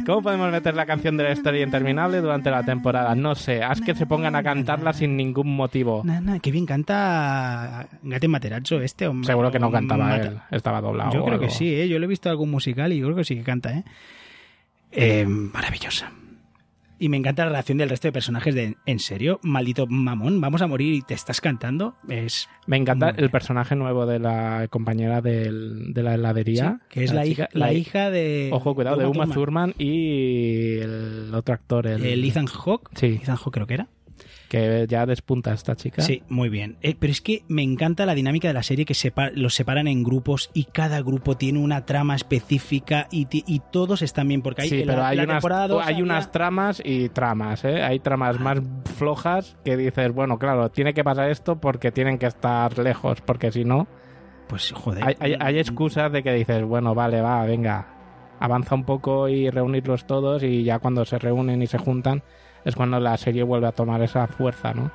[0.05, 3.15] ¿Cómo podemos meter la canción de la historia interminable durante la temporada?
[3.15, 6.03] No sé, haz que se pongan a cantarla sin ningún motivo.
[6.43, 9.07] qué bien canta Gate Materazzo este.
[9.09, 11.13] o- Seguro que no cantaba Mata- él, estaba doblado.
[11.13, 11.89] Yo creo que sí, ¿eh?
[11.89, 13.73] yo lo he visto en algún musical y yo creo que sí que canta.
[13.79, 13.85] ¿eh?
[14.91, 16.11] Eh, maravillosa.
[17.03, 19.41] Y me encanta la reacción del resto de personajes de ¿en serio?
[19.43, 21.97] Maldito mamón, vamos a morir y te estás cantando.
[22.09, 26.79] Es Me encanta el personaje nuevo de la compañera del- de la heladería.
[26.81, 28.51] sí, que es la, hija, la hija de.
[28.53, 29.35] Ojo, cuidado, de Uma Thurman.
[29.35, 32.91] Thurman y el otro actor, el, El Ethan Hawke.
[32.95, 33.19] Sí.
[33.21, 33.89] Ethan Hawke creo que era.
[34.53, 36.03] Que ya despunta esta chica.
[36.03, 36.77] Sí, muy bien.
[36.83, 39.89] Eh, pero es que me encanta la dinámica de la serie que sepa- los separan
[39.89, 44.63] en grupos y cada grupo tiene una trama específica y, y todos están bien porque
[44.63, 47.83] hay, Sí, la- pero hay, la unas, hay había- unas tramas y tramas, ¿eh?
[47.83, 48.59] Hay tramas más
[48.97, 53.51] flojas que dices, bueno, claro, tiene que pasar esto porque tienen que estar lejos, porque
[53.53, 53.87] si no,
[54.49, 55.03] Pues joder.
[55.03, 57.87] hay, hay, hay excusas de que dices, bueno, vale, va, venga,
[58.39, 62.23] avanza un poco y reunirlos todos y ya cuando se reúnen y se juntan
[62.65, 64.91] es cuando la serie vuelve a tomar esa fuerza, ¿no?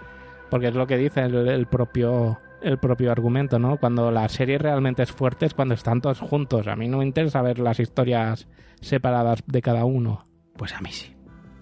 [0.50, 3.78] Porque es lo que dice el, el propio el propio argumento, ¿no?
[3.78, 6.68] Cuando la serie realmente es fuerte es cuando están todos juntos.
[6.68, 8.48] A mí no me interesa ver las historias
[8.82, 10.28] separadas de cada uno.
[10.56, 11.14] Pues a mí sí.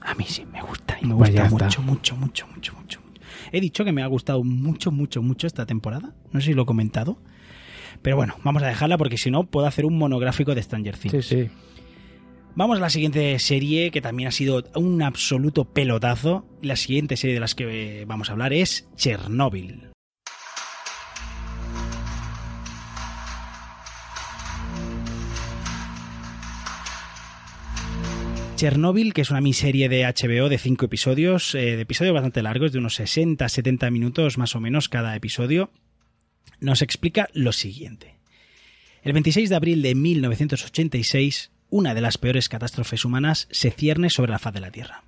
[0.02, 0.98] A mí sí, me gusta.
[1.02, 3.02] Y me Pues gusta mucho, mucho, mucho, mucho, mucho.
[3.52, 6.14] He dicho que me ha gustado mucho, mucho, mucho esta temporada.
[6.32, 7.18] No sé si lo he comentado.
[8.02, 11.26] Pero bueno, vamos a dejarla porque si no puedo hacer un monográfico de Stranger Things.
[11.26, 11.50] Sí, sí.
[12.58, 16.48] Vamos a la siguiente serie que también ha sido un absoluto pelotazo.
[16.62, 19.90] La siguiente serie de las que eh, vamos a hablar es Chernóbil.
[28.56, 32.72] Chernobyl, que es una miniserie de HBO de cinco episodios, eh, de episodios bastante largos,
[32.72, 35.72] de unos 60-70 minutos más o menos cada episodio,
[36.62, 38.16] nos explica lo siguiente.
[39.04, 44.32] El 26 de abril de 1986, una de las peores catástrofes humanas se cierne sobre
[44.32, 45.04] la faz de la Tierra.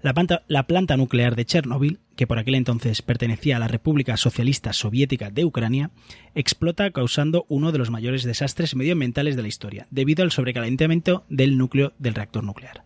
[0.00, 4.16] La planta, la planta nuclear de Chernóbil, que por aquel entonces pertenecía a la República
[4.16, 5.90] Socialista Soviética de Ucrania,
[6.34, 11.58] explota causando uno de los mayores desastres medioambientales de la historia, debido al sobrecalentamiento del
[11.58, 12.84] núcleo del reactor nuclear.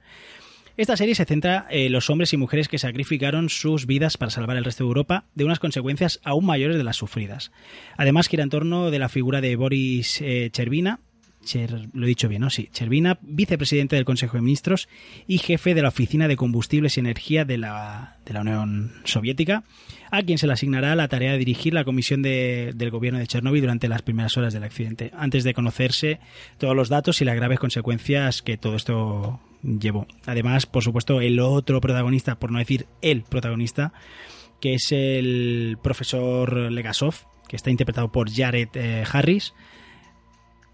[0.77, 4.57] Esta serie se centra en los hombres y mujeres que sacrificaron sus vidas para salvar
[4.57, 7.53] el resto de Europa de unas consecuencias aún mayores de las sufridas.
[7.97, 10.99] Además, gira en torno de la figura de Boris eh, Chervina,
[11.45, 12.51] Cher- lo he dicho bien, ¿no?
[12.51, 14.89] Sí, Chervina, vicepresidente del Consejo de Ministros
[15.27, 19.65] y jefe de la Oficina de Combustibles y Energía de la, de la Unión Soviética,
[20.11, 23.27] a quien se le asignará la tarea de dirigir la comisión de- del gobierno de
[23.27, 26.21] Chernóbil durante las primeras horas del accidente, antes de conocerse
[26.59, 30.07] todos los datos y las graves consecuencias que todo esto llevó.
[30.27, 33.93] Además, por supuesto, el otro protagonista, por no decir el protagonista,
[34.61, 37.15] que es el profesor Legasov,
[37.49, 39.55] que está interpretado por Jared eh, Harris,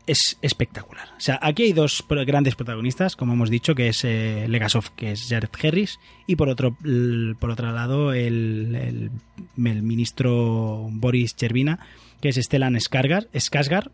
[0.08, 1.06] es espectacular.
[1.16, 5.12] O sea, aquí hay dos grandes protagonistas, como hemos dicho, que es eh, Legasov, que
[5.12, 6.76] es Jared Harris, y por otro,
[7.38, 9.10] por otro lado el, el-
[9.66, 11.78] el ministro Boris Chervina,
[12.20, 13.90] que es Stellan Skarsgård,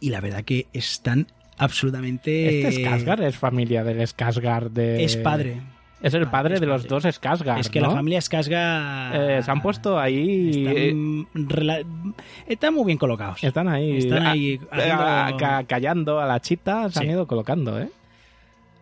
[0.00, 2.68] y la verdad que están absolutamente...
[2.68, 5.04] Este Skarsgård es familia del Skarsgård de...
[5.04, 5.62] Es padre.
[6.04, 7.88] Es el padre de los dos Skarsgård, Es que ¿no?
[7.88, 9.10] la familia Skarsgård...
[9.38, 10.66] Eh, se han puesto ahí...
[10.66, 12.14] eh, Están, rela-
[12.46, 13.42] están muy bien colocados.
[13.42, 17.26] Están ahí, Están ahí ah, haciendo- ah, ca- callando a la chita, se han ido
[17.26, 17.88] colocando, ¿eh?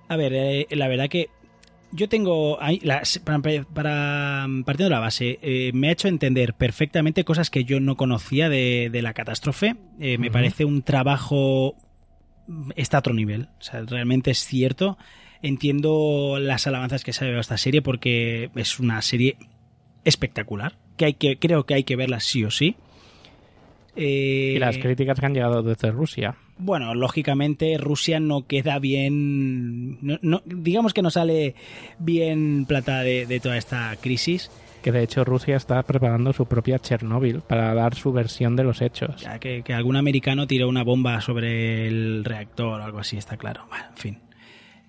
[0.09, 1.31] A ver, eh, la verdad que
[1.93, 6.55] yo tengo ahí, la- para, para- partiendo de la base, eh, me ha hecho entender
[6.55, 9.77] perfectamente cosas que yo no conocía de, de la catástrofe.
[10.01, 11.77] Eh, me parece un trabajo
[12.75, 13.49] está a otro nivel.
[13.61, 14.99] O sea, realmente es cierto.
[15.43, 19.37] Entiendo las alabanzas que se ha llevado esta serie porque es una serie
[20.05, 20.75] espectacular.
[20.97, 22.77] Que hay que, creo que hay que verla sí o sí.
[23.97, 26.35] Eh, Y las críticas que han llegado desde Rusia.
[26.57, 31.55] bueno, lógicamente Rusia no queda bien, no- no- digamos que no sale
[31.99, 34.51] bien plata de, de toda esta crisis,
[34.83, 38.81] Que de hecho Rusia está preparando su propia Chernóbil para dar su versión de los
[38.81, 39.21] hechos.
[39.21, 43.37] ya que, que algún americano tiró una bomba sobre el reactor o algo así, está
[43.37, 43.67] claro.
[43.69, 44.19] Bueno, en fin.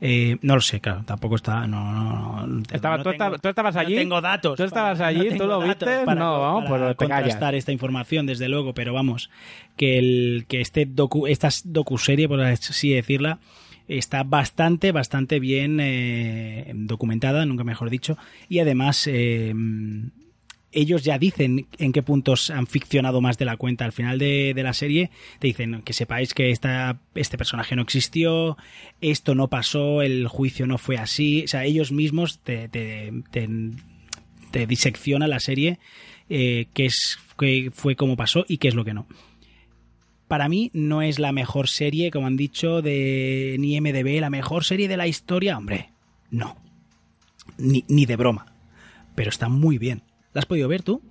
[0.05, 1.65] Eh, no lo sé, claro, tampoco está.
[1.65, 4.57] No, no, no, Estaba- no tú tengo- esta- tú estabas allí, No tengo datos.
[4.57, 7.53] tú estabas para- allí, tú lo viste, para- no, vamos, para pues callas.
[7.53, 9.29] esta información, desde luego, pero vamos,
[9.77, 13.39] que el que este docu, esta docuserie, por así decirla,
[13.87, 18.17] está bastante, bastante bien eh, documentada, nunca mejor dicho,
[18.49, 19.53] y además eh,
[20.73, 23.85] ellos ya dicen en qué puntos han ficcionado más de la cuenta.
[23.85, 28.57] Al final de, la serie te dicen que sepáis que esta, este personaje no existió,
[29.01, 31.43] esto no pasó, el juicio no fue así.
[31.45, 33.11] O sea, ellos mismos te, te,
[34.67, 35.79] disecciona la serie
[36.29, 37.17] eh, qué es,
[37.73, 39.07] fue como pasó y qué es lo que no.
[40.27, 44.63] Para mí no es la mejor serie, como han dicho, de ni MDB, la mejor
[44.63, 45.57] serie de la historia.
[45.57, 45.91] Hombre,
[46.31, 46.57] no.
[47.57, 48.53] Ni, ni de broma.
[49.15, 50.01] Pero está muy bien.
[50.33, 51.01] ¿La has podido ver tú?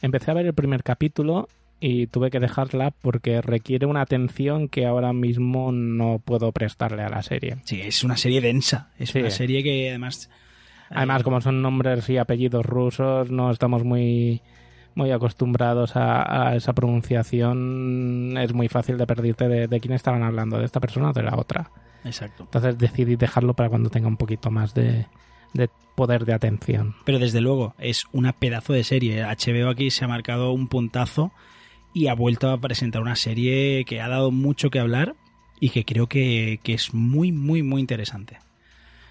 [0.00, 1.48] Empecé a ver el primer capítulo
[1.80, 7.08] y tuve que dejarla porque requiere una atención que ahora mismo no puedo prestarle a
[7.08, 7.56] la serie.
[7.64, 8.90] Sí, es una serie densa.
[8.98, 9.18] Es Sí.
[9.20, 10.30] una serie que además.
[10.90, 14.42] Además, eh, como son nombres y apellidos rusos, no estamos muy,
[14.94, 18.36] muy acostumbrados a, a esa pronunciación.
[18.38, 21.22] Es muy fácil de perderte de, de quién estaban hablando, de esta persona o de
[21.22, 21.70] la otra.
[22.04, 22.44] Exacto.
[22.44, 25.06] Entonces decidí dejarlo para cuando tenga un poquito más de,
[25.52, 26.94] de poder de atención.
[27.04, 29.22] Pero desde luego, es una pedazo de serie.
[29.22, 31.32] HBO aquí se ha marcado un puntazo
[31.94, 35.14] y ha vuelto a presentar una serie que ha dado mucho que hablar
[35.60, 38.38] y que creo que, que es muy, muy, muy interesante.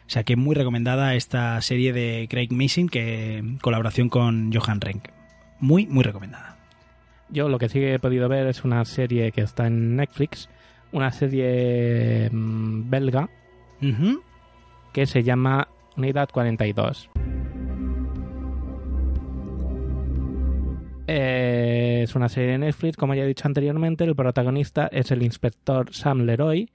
[0.07, 4.81] O sea que muy recomendada esta serie de Craig Mason, que en colaboración con Johan
[4.81, 5.09] Renck.
[5.59, 6.57] Muy, muy recomendada.
[7.29, 10.49] Yo lo que sí he podido ver es una serie que está en Netflix,
[10.91, 13.29] una serie mm, belga
[14.91, 17.09] que se llama Unidad 42.
[21.07, 25.23] Eh, es una serie de Netflix, como ya he dicho anteriormente, el protagonista es el
[25.23, 26.71] inspector Sam Leroy.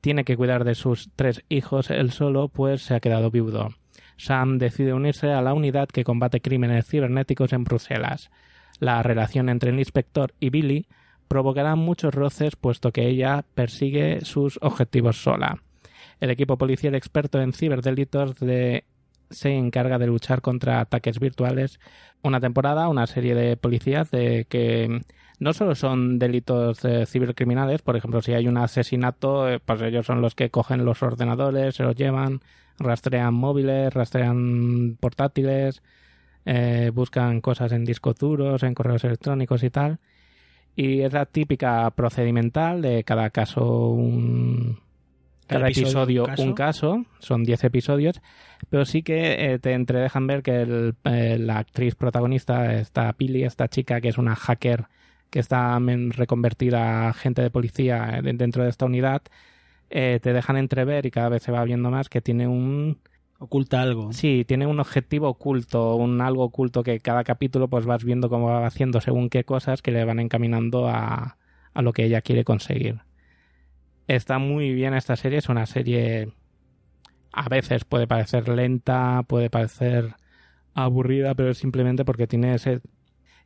[0.00, 3.68] Tiene que cuidar de sus tres hijos él solo, pues se ha quedado viudo.
[4.16, 8.30] Sam decide unirse a la unidad que combate crímenes cibernéticos en Bruselas.
[8.78, 10.86] La relación entre el inspector y Billy
[11.28, 15.62] provocará muchos roces puesto que ella persigue sus objetivos sola.
[16.20, 18.84] El equipo policial experto en ciberdelitos de-
[19.30, 21.78] se encarga de luchar contra ataques virtuales.
[22.22, 25.02] Una temporada, una serie de policías de que
[25.38, 30.04] no solo son delitos eh, cibercriminales, por ejemplo, si hay un asesinato, eh, pues ellos
[30.04, 32.40] son los que cogen los ordenadores, se los llevan,
[32.78, 35.82] rastrean móviles, rastrean portátiles,
[36.44, 39.98] eh, buscan cosas en discos duros, en correos electrónicos y tal.
[40.76, 44.80] Y es la típica procedimental de cada caso un...
[45.50, 46.42] Cada episodio episodio, un caso.
[46.42, 48.20] un caso, son 10 episodios,
[48.68, 53.44] pero sí que eh, te entredejan ver que el- eh, la actriz protagonista, esta Pili,
[53.44, 54.86] esta chica que es una hacker
[55.30, 59.22] que está reconvertida a agente de policía eh, de- dentro de esta unidad,
[59.90, 62.98] eh, te dejan entrever y cada vez se va viendo más que tiene un
[63.42, 64.12] Oculta algo.
[64.12, 68.48] sí tiene un objetivo oculto un algo oculto que cada capítulo pues vas viendo cómo
[68.48, 71.38] va haciendo según qué cosas que le van encaminando a,
[71.72, 72.98] a lo que ella quiere conseguir
[74.16, 76.32] está muy bien esta serie es una serie
[77.32, 80.14] a veces puede parecer lenta puede parecer
[80.74, 82.80] aburrida pero es simplemente porque tiene ese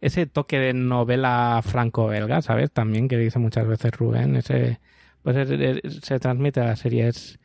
[0.01, 2.73] ese toque de novela franco-belga, ¿sabes?
[2.73, 4.81] También que dice muchas veces Rubén, ese
[5.23, 5.51] pues es-
[5.85, 7.39] es- se transmite a la serie es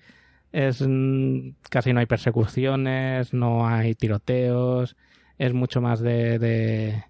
[0.53, 4.97] es mm, casi no hay persecuciones, no hay tiroteos,
[5.37, 7.03] es mucho más de, de,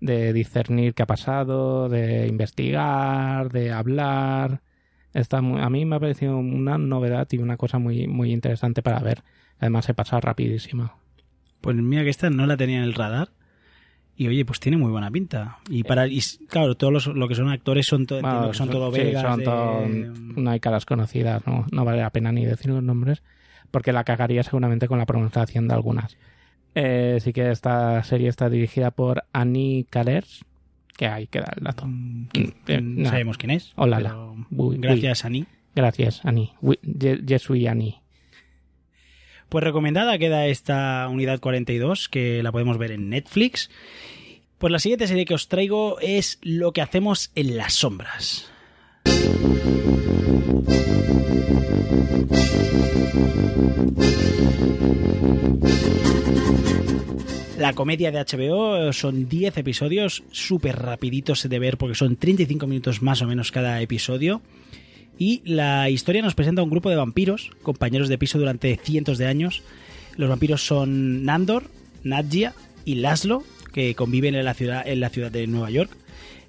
[0.00, 4.62] de discernir qué ha pasado, de investigar, de hablar.
[5.14, 8.82] Está muy- a mí me ha parecido una novedad y una cosa muy, muy interesante
[8.82, 9.22] para ver.
[9.58, 10.92] Además se pasa rapidísimo.
[11.60, 13.30] Pues mira que esta no la tenía en el radar.
[14.16, 15.58] Y oye, pues tiene muy buena pinta.
[15.70, 18.72] Y para y claro, todos los, lo que son actores son, to- Bueno, son so-
[18.72, 19.22] todo sí, belgas.
[19.22, 19.86] son de- todo-
[20.42, 23.22] no hay caras conocidas, no, no vale la pena ni decir los nombres,
[23.70, 26.16] porque la cagaría seguramente con la pronunciación de algunas.
[26.74, 30.44] Eh, sí que esta serie está dirigida por Annie Calers,
[30.98, 31.86] que ahí queda el dato.
[31.86, 32.26] Mm,
[32.66, 33.08] no no.
[33.08, 33.72] sabemos quién es.
[33.76, 34.34] Hola, pero
[34.78, 35.46] Gracias, Ani.
[35.76, 36.20] Gracias,
[36.82, 38.00] Ye- Yesui Annie.
[39.48, 43.70] Pues recomendada queda esta unidad 42, que la podemos ver en Netflix.
[44.58, 48.50] Pues la siguiente serie que os traigo es Lo que hacemos en las sombras.
[57.68, 63.02] La comedia de HBO son 10 episodios, súper rapiditos de ver porque son 35 minutos
[63.02, 64.40] más o menos cada episodio.
[65.18, 69.18] Y la historia nos presenta a un grupo de vampiros, compañeros de piso durante cientos
[69.18, 69.62] de años.
[70.16, 71.64] Los vampiros son Nandor,
[72.04, 72.54] Nadja
[72.86, 75.90] y Laszlo, que conviven en la ciudad, en la ciudad de Nueva York.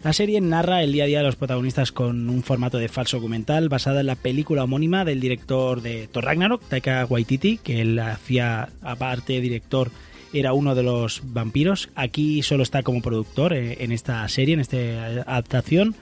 [0.01, 3.17] La serie narra el día a día de los protagonistas con un formato de falso
[3.17, 7.99] documental basada en la película homónima del director de Thor Ragnarok, Taika Waititi, que él
[7.99, 9.91] hacía, aparte director,
[10.33, 11.89] era uno de los vampiros.
[11.95, 14.77] Aquí solo está como productor eh, en esta serie, en esta
[15.25, 15.95] adaptación.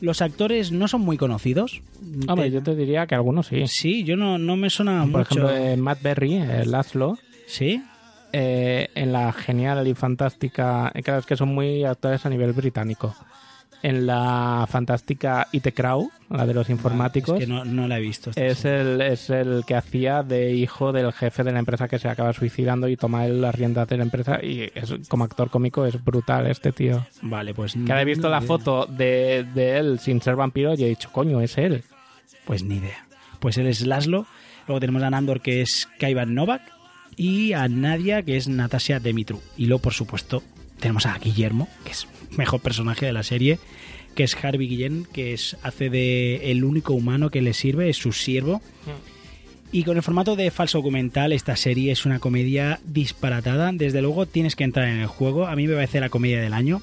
[0.00, 1.80] Los actores no son muy conocidos.
[2.28, 3.64] Hombre, yo te diría que algunos sí.
[3.68, 5.22] Sí, yo no, no me suena Por mucho.
[5.48, 7.82] ejemplo, eh, Matt Berry, eh, Laszlo, Sí,
[8.32, 10.90] eh, en la genial y fantástica.
[10.94, 13.14] eh, Claro, es que son muy actores a nivel británico.
[13.82, 18.00] En la fantástica IT Crow, la de los informáticos, es que no, no la he
[18.00, 18.30] visto.
[18.34, 22.08] es, el, es el que hacía de hijo del jefe de la empresa que se
[22.08, 24.40] acaba suicidando y toma él las riendas de la empresa.
[24.42, 27.06] Y es, como actor cómico es brutal este tío.
[27.22, 27.74] Vale, pues.
[27.74, 28.46] Que he visto la idea.
[28.46, 31.82] foto de, de él sin ser vampiro y he dicho, coño, es él.
[32.44, 33.06] Pues ni idea.
[33.40, 34.26] Pues él es Laszlo.
[34.66, 36.62] Luego tenemos a Nandor, que es Kaivan Novak.
[37.16, 39.40] Y a Nadia, que es Natasha Demitru.
[39.56, 40.42] Y luego, por supuesto,
[40.80, 43.58] tenemos a Guillermo, que es mejor personaje de la serie,
[44.14, 47.96] que es Harvey Guillén, que es, hace de el único humano que le sirve, es
[47.96, 48.60] su siervo.
[49.70, 53.72] Y con el formato de falso documental, esta serie es una comedia disparatada.
[53.72, 55.46] Desde luego tienes que entrar en el juego.
[55.46, 56.82] A mí me parece la comedia del año.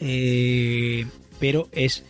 [0.00, 1.06] Eh,
[1.40, 2.04] pero es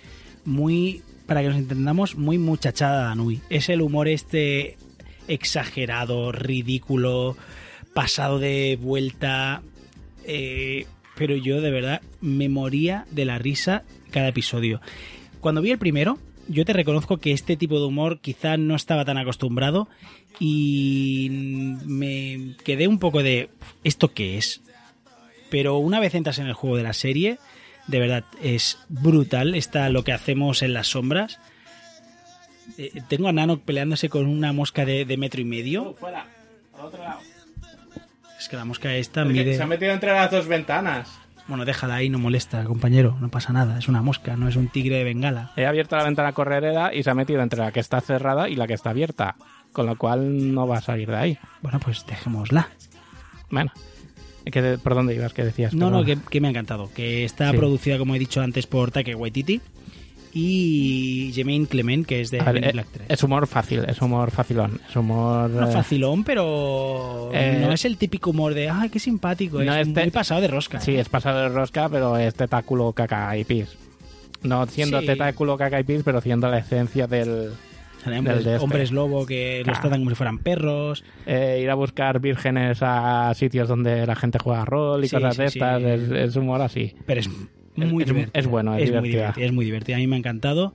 [0.44, 3.40] muy, para que nos entendamos, muy muchachada Danui.
[3.50, 4.76] Es el humor este
[5.28, 7.36] exagerado, ridículo,
[7.94, 9.62] pasado de vuelta.
[10.24, 10.86] eh,
[11.18, 14.80] pero yo de verdad me moría de la risa cada episodio.
[15.40, 16.18] Cuando vi el primero,
[16.48, 19.88] yo te reconozco que este tipo de humor quizá no estaba tan acostumbrado
[20.40, 23.50] y me quedé un poco de
[23.84, 24.62] ¿esto qué es?
[25.50, 27.38] Pero una vez entras en el juego de la serie,
[27.86, 29.54] de verdad es brutal.
[29.54, 31.38] Está lo que hacemos en las sombras.
[32.76, 35.94] Eh, tengo a Nano peleándose con una mosca de, de metro y medio.
[35.94, 36.26] fuera,
[36.74, 37.20] al otro lado.
[38.38, 39.66] Es que la mosca esta mide.
[39.66, 41.08] metido entre las dos ventanas.
[41.48, 43.16] Bueno, déjala ahí, no molesta, compañero.
[43.20, 43.78] No pasa nada.
[43.78, 45.50] Es una mosca, no es un tigre de bengala.
[45.56, 48.54] He abierto la ventana corredera y se ha metido entre la que está cerrada y
[48.56, 49.34] la que está abierta.
[49.72, 51.38] Con lo cual no va a salir de ahí.
[51.62, 52.68] Bueno, pues dejémosla.
[53.50, 53.72] Bueno.
[54.50, 55.34] ¿qué de- ¿Por dónde ibas?
[55.34, 55.74] ¿Qué decías?
[55.74, 56.90] No, no, que, que me ha encantado.
[56.94, 57.56] Que está Sí.
[57.58, 59.60] producida, como he dicho antes, por Taika Waititi.
[60.40, 63.06] Y Jemaine Clement, que es de ver, eh, Black 3.
[63.10, 65.50] es humor fácil, es humor facilón, es humor...
[65.50, 69.62] No eh, facilón, pero eh, no es el típico humor de ¡ay, qué simpático!
[69.62, 70.80] no es este- muy pasado de rosca.
[70.80, 71.00] Sí, ¿eh?
[71.00, 73.76] es pasado de rosca, pero es tetáculo, caca y pis.
[74.42, 75.06] No siendo Sí.
[75.06, 77.50] tetáculo, caca y pis, pero siendo la esencia del...
[78.06, 78.64] Hombres, de este.
[78.64, 79.80] hombres lobo que los Ah.
[79.82, 81.02] tratan como si fueran perros.
[81.26, 85.34] eh, ir a buscar vírgenes a sitios donde la gente juega rol y Sí, cosas
[85.36, 85.58] sí, de sí.
[85.58, 85.82] estas.
[85.82, 86.94] Es, es humor así.
[87.04, 87.28] Pero es
[87.86, 88.38] muy es- divertida.
[88.40, 89.10] es bueno, es muy divertida.
[89.20, 89.46] divertida.
[89.46, 89.96] Es muy divertida.
[89.96, 90.74] A mí me ha encantado.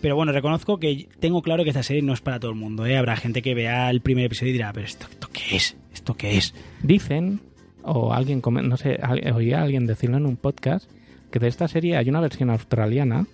[0.00, 2.84] Pero bueno, reconozco que tengo claro que esta serie no es para todo el mundo.
[2.84, 2.96] ¿eh?
[2.96, 5.76] Habrá gente que vea el primer episodio y dirá, pero esto, ¿esto qué es?
[5.94, 6.54] ¿Esto qué es?
[6.82, 7.40] Dicen,
[7.82, 8.98] o alguien, no sé,
[9.34, 10.90] oí a alguien decirlo en un podcast,
[11.30, 13.26] que de esta serie hay una versión australiana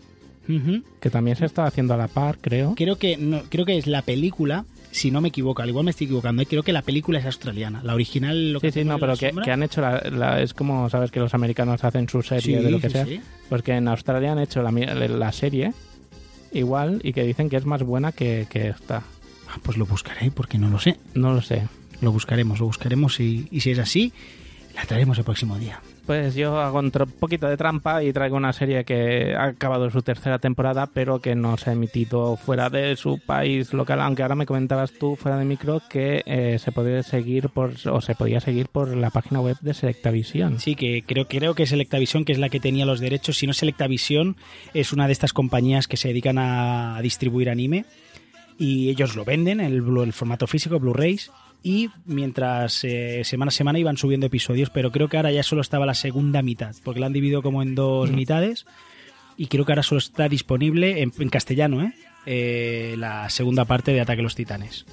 [1.00, 2.74] que también se estaba haciendo a la par, creo.
[2.76, 5.90] Creo que no, creo que es la película, si no me equivoco, al igual me
[5.92, 6.46] estoy equivocando, ¿eh?
[6.46, 7.80] creo que la película es australiana.
[7.82, 10.88] La original lo que Sí, sí, no, pero que, han hecho la, la- Es como,
[10.90, 13.04] sabes, que los americanos hacen su serie Sí, de lo que sí, sea.
[13.06, 13.20] sí.
[13.48, 15.72] Pues que en Australia han hecho la, la serie
[16.52, 19.02] igual y que dicen que es más buena que, que esta.
[19.48, 20.96] Ah, Pues lo buscaré, porque no lo sé.
[21.14, 21.68] No lo sé.
[22.00, 24.12] Lo buscaremos, lo buscaremos y, y si es así,
[24.74, 25.80] la traeremos el próximo día.
[26.06, 30.02] Pues yo hago un poquito de trampa y traigo una serie que ha acabado su
[30.02, 34.00] tercera temporada, pero que no se ha emitido fuera de su país local.
[34.00, 38.00] Aunque ahora me comentabas tú fuera de micro que eh, se podía seguir por o
[38.00, 40.58] se podía seguir por la página web de Selectavisión.
[40.58, 43.38] Sí, que creo, creo que Selectavisión, que es la que tenía los derechos.
[43.38, 44.36] Si no, Selectavisión
[44.74, 47.84] es una de estas compañías que se dedican a distribuir anime
[48.58, 51.30] y ellos lo venden, el, el formato físico, Blu-rays.
[51.62, 55.60] Y mientras eh, semana a semana iban subiendo episodios, pero creo que ahora ya solo
[55.60, 58.66] estaba la segunda mitad, porque la han dividido como en dos mitades.
[59.36, 61.92] Y creo que ahora solo está disponible en, en castellano, ¿eh?
[62.26, 64.84] Eh, la segunda parte de Ataque a los Titanes.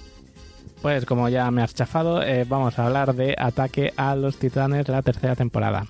[0.82, 4.88] Pues como ya me has chafado, eh, vamos a hablar de Ataque a los Titanes,
[4.88, 5.86] la tercera temporada.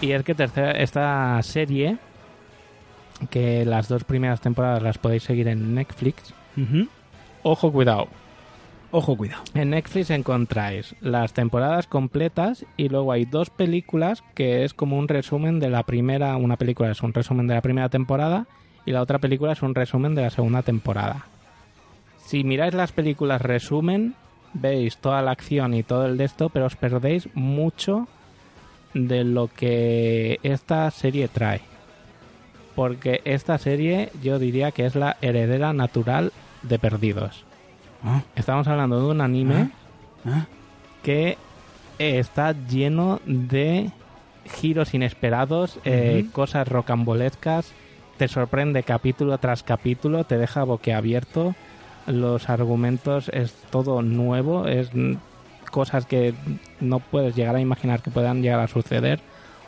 [0.00, 1.96] Y es que tercera, esta serie,
[3.30, 6.34] que las dos primeras temporadas las podéis seguir en Netflix,
[7.42, 8.08] ojo cuidado,
[8.90, 9.42] Ojo, cuidado.
[9.54, 15.08] en Netflix encontráis las temporadas completas y luego hay dos películas que es como un
[15.08, 18.46] resumen de la primera, una película es un resumen de la primera temporada
[18.86, 21.26] y la otra película es un resumen de la segunda temporada.
[22.24, 24.14] Si miráis las películas resumen,
[24.52, 28.06] veis toda la acción y todo el de esto, pero os perdéis mucho
[28.94, 31.62] de lo que esta serie trae.
[32.74, 36.32] Porque esta serie yo diría que es la heredera natural
[36.62, 37.44] de Perdidos.
[38.02, 39.70] Ah, Estamos hablando de un anime
[40.24, 40.46] ah.
[41.02, 41.38] que
[41.98, 43.90] eh, está lleno de
[44.46, 47.72] giros inesperados, eh, cosas rocambolescas,
[48.18, 51.54] te sorprende capítulo tras capítulo, te deja boquiabierto,
[52.06, 54.90] los argumentos es todo nuevo, es
[55.70, 56.34] cosas que
[56.80, 59.20] no puedes llegar a imaginar que puedan llegar a suceder,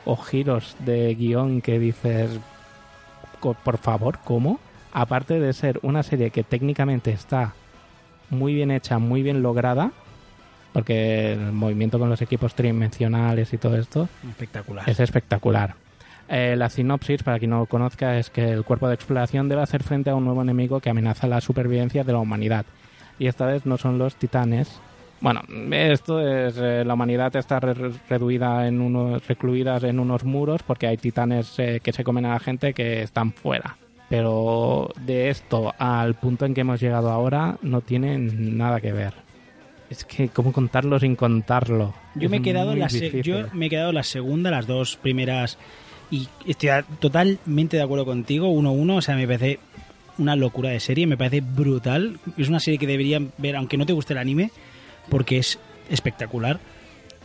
[0.04, 2.30] o giros de guion que dices,
[3.40, 4.58] por favor, ¿cómo?
[4.92, 7.54] Aparte de ser una serie que técnicamente está
[8.30, 9.92] muy bien hecha, muy bien lograda,
[10.72, 14.88] porque el movimiento con los equipos tridimensionales y todo esto Espectacular.
[14.88, 15.74] es espectacular.
[16.28, 19.62] Eh, la sinopsis, para quien no lo conozca, es que el cuerpo de exploración debe
[19.62, 22.66] hacer frente a un nuevo enemigo que amenaza la supervivencia de la humanidad.
[23.18, 24.80] Y esta vez no son los titanes.
[25.20, 25.40] Bueno,
[25.72, 26.56] esto es.
[26.58, 29.26] eh, la humanidad está re- reduida en unos.
[29.26, 33.02] recluidas en unos muros porque hay titanes eh, que se comen a la gente que
[33.02, 33.76] están fuera.
[34.08, 39.14] Pero de esto al punto en que hemos llegado ahora no tiene nada que ver.
[39.90, 41.94] Es que, ¿cómo contarlo sin contarlo?
[42.14, 45.58] Yo Es me he quedado la yo me he quedado la segunda, las dos primeras
[46.10, 49.58] y estoy totalmente de acuerdo contigo, 1-1, o sea, me parece
[50.18, 53.86] una locura de serie, me parece brutal, es una serie que deberían ver aunque no
[53.86, 54.50] te guste el anime
[55.08, 55.58] porque es
[55.90, 56.58] espectacular.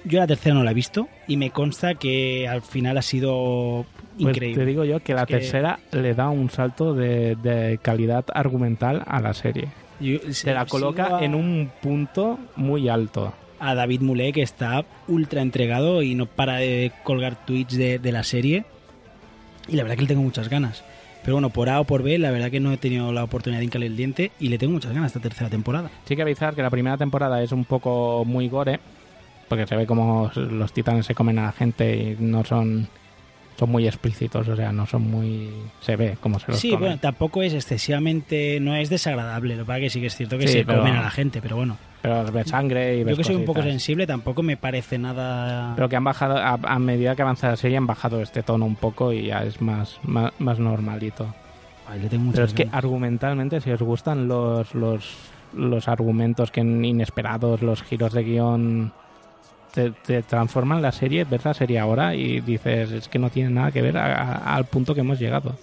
[0.03, 3.85] Yo la tercera no la he visto y me consta que al final ha sido
[4.19, 4.59] Pues increíble.
[4.63, 8.25] te digo yo que la Es que- tercera le da un salto de, de calidad
[8.33, 9.67] argumental a la serie.
[9.99, 13.33] Yo Se la coloca a- en un punto muy alto.
[13.59, 18.11] a David Moulet que está ultra entregado y no para de colgar tweets de, de
[18.11, 18.65] la serie.
[19.67, 20.83] Y la verdad que le tengo muchas ganas.
[21.23, 23.59] Pero bueno, por A o por B, la verdad que no he tenido la oportunidad
[23.59, 25.91] de hincarle el diente y le tengo muchas ganas a esta tercera temporada.
[26.05, 28.79] Sí que avisar que la primera temporada es un poco muy gore,
[29.47, 32.87] porque se ve como los titanes se comen a la gente y no son
[33.57, 35.49] son muy explícitos, o sea, no son muy
[35.81, 36.79] se ve como se los Sí, comen.
[36.81, 39.55] bueno, tampoco es excesivamente, no es desagradable.
[39.55, 41.11] Lo que pasa que sí que es cierto que Sí, se pero- comen a la
[41.11, 41.77] gente, pero bueno.
[42.01, 45.73] pero ves sangre y ves Yo que soy un poco sensible, tampoco me parece nada...
[45.75, 48.65] Pero que han bajado, a, a medida que avanza la serie, han bajado este tono
[48.65, 51.31] un poco y ya es más, más, más normalito.
[51.87, 55.15] Ay, le tengo Pero es que argumentalmente, si os gustan los, los,
[55.53, 58.93] los argumentos que inesperados, los giros de guion
[59.73, 63.49] te, te transforman la serie, ves la serie ahora y dices, es que no tiene
[63.49, 65.55] nada que ver a- a- al punto que hemos llegado.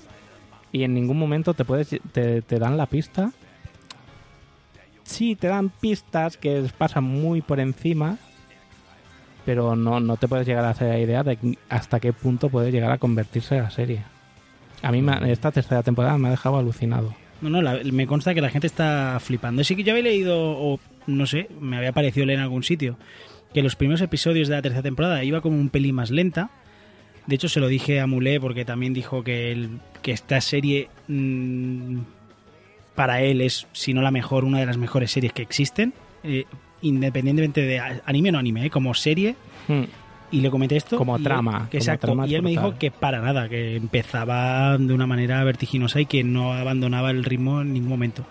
[0.73, 3.31] Y en ningún momento te puedes te, te dan la pista.
[5.05, 8.19] Sí, te dan pistas que pasan muy por encima,
[9.47, 11.39] pero no, no te puedes llegar a hacer la idea de
[11.71, 14.03] hasta qué punto puede llegar a convertirse la serie.
[14.83, 17.15] A mí me- esta tercera temporada me ha dejado alucinado.
[17.41, 19.65] No, no, la- me consta que la gente está flipando.
[19.65, 22.99] Sí que yo había leído, o no sé, me había parecido leer en algún sitio,
[23.55, 26.51] que los primeros episodios de la tercera temporada iba como un pelín más lenta.
[27.27, 30.89] De hecho, se lo dije a Mulé porque también dijo que, el- que esta serie
[31.09, 31.99] mm,
[32.95, 35.93] para él es, si no la mejor, una de las mejores series que existen.
[36.25, 36.45] eh,
[36.81, 39.35] independientemente de anime o no anime, eh, como serie.
[39.67, 39.83] Hmm.
[40.31, 40.97] Y le comenté esto.
[40.97, 42.07] Como trama, que exacto.
[42.09, 46.07] trama y él me dijo que para nada, que empezaba de una manera vertiginosa y
[46.07, 48.25] que no abandonaba el ritmo en ningún momento.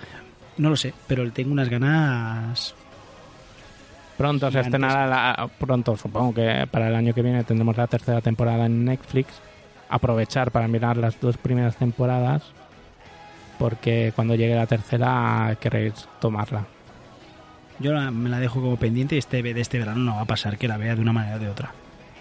[0.58, 2.76] No lo sé, pero tengo unas ganas.
[4.18, 8.20] Pronto se estrenará, la- pronto supongo que para el año que viene tendremos la tercera
[8.22, 9.28] temporada en Netflix.
[9.90, 12.44] Aprovechar para mirar las dos primeras temporadas,
[13.60, 16.66] porque cuando llegue la tercera queréis tomarla.
[17.80, 20.26] Yo la- me la dejo como pendiente y este de este verano no va a
[20.26, 21.72] pasar que la vea de una manera o de otra.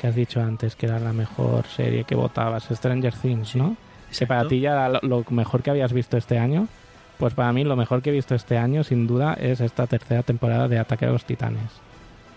[0.00, 3.76] Que has dicho antes que era la mejor serie que votabas, Stranger Things, ¿no?
[4.16, 6.68] Que para ti ya era lo, lo mejor que habías visto este año.
[7.18, 10.22] Pues para mí lo mejor que he visto este año, sin duda, es esta tercera
[10.22, 11.62] temporada de Ataque a los Titanes.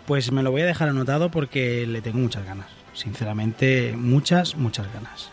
[0.10, 2.66] Pues me lo voy a dejar anotado porque le tengo muchas ganas.
[2.94, 5.30] Sinceramente, muchas, muchas ganas.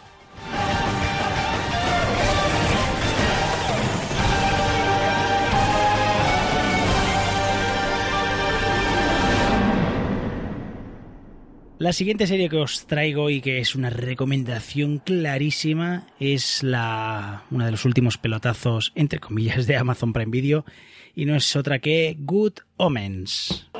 [11.78, 17.64] La siguiente serie que os traigo y que es una recomendación clarísima es la una
[17.64, 20.66] de los últimos pelotazos entre comillas de Amazon Prime Video
[21.14, 23.70] y no es otra que Good Omens.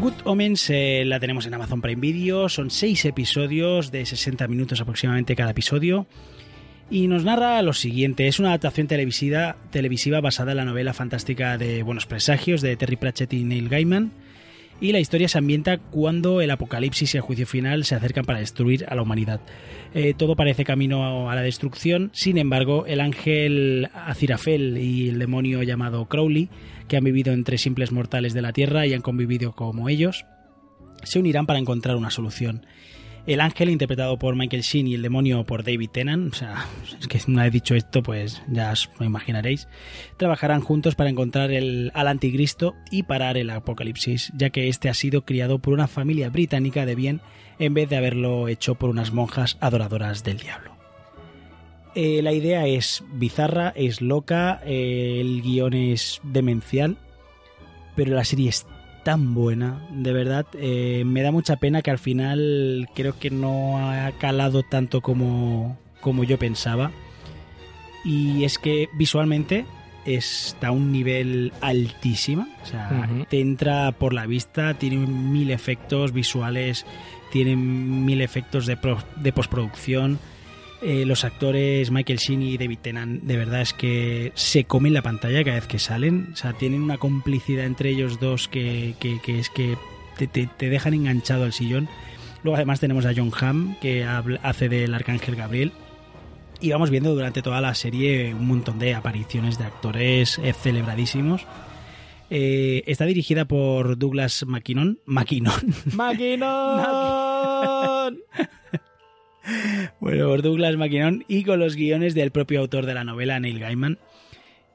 [0.00, 4.80] Good Omens eh, la tenemos en Amazon Prime Video, son seis episodios de 60 minutos
[4.80, 6.06] aproximadamente cada episodio.
[6.90, 11.56] Y nos narra lo siguiente, es una adaptación televisiva, televisiva basada en la novela fantástica
[11.56, 14.12] de Buenos Presagios de Terry Pratchett y Neil Gaiman
[14.80, 18.40] y la historia se ambienta cuando el apocalipsis y el juicio final se acercan para
[18.40, 19.40] destruir a la humanidad.
[19.94, 25.62] Eh, todo parece camino a la destrucción, sin embargo, el ángel Azirafel y el demonio
[25.62, 26.48] llamado Crowley,
[26.88, 30.26] que han vivido entre simples mortales de la Tierra y han convivido como ellos,
[31.02, 32.66] se unirán para encontrar una solución.
[33.26, 36.66] El ángel, interpretado por Michael Sheen, y el demonio por David Tennant, o sea,
[37.00, 39.66] es que una vez dicho esto, pues ya os lo imaginaréis,
[40.18, 44.94] trabajarán juntos para encontrar el, al anticristo y parar el apocalipsis, ya que este ha
[44.94, 47.22] sido criado por una familia británica de bien
[47.58, 50.74] en vez de haberlo hecho por unas monjas adoradoras del diablo.
[51.94, 56.98] Eh, la idea es bizarra, es loca, eh, el guion es demencial,
[57.96, 58.66] pero la serie es
[59.04, 60.46] tan buena, de verdad.
[60.54, 65.78] eh, me da mucha pena que al final creo que no ha calado tanto como,
[66.00, 66.90] como yo pensaba.
[68.04, 69.64] Y es que visualmente
[70.04, 72.48] está a un nivel altísima.
[72.62, 76.84] O sea, te entra por la vista, tiene mil efectos visuales,
[77.32, 80.18] tiene mil efectos de, pro- de postproducción.
[80.86, 85.00] Eh, los actores Michael Sheen y David Tennant de verdad es que se comen la
[85.00, 86.28] pantalla cada vez que salen.
[86.32, 89.76] O sea, tienen una complicidad entre ellos dos que, que- que es que
[90.18, 91.88] te, te- te dejan enganchado al sillón.
[92.42, 95.72] Luego además tenemos a John Hamm que hace del Arcángel Gabriel.
[96.60, 101.46] Y vamos viendo durante toda la serie un montón de apariciones de actores eh, celebradísimos.
[102.30, 104.98] Eh, está dirigida por Douglas McKinnon.
[105.06, 105.74] McKinnon.
[105.94, 106.44] ¡Maquinón!
[110.00, 113.58] Bueno, por Douglas McKinnon y con los guiones del propio autor de la novela, Neil
[113.58, 113.98] Gaiman.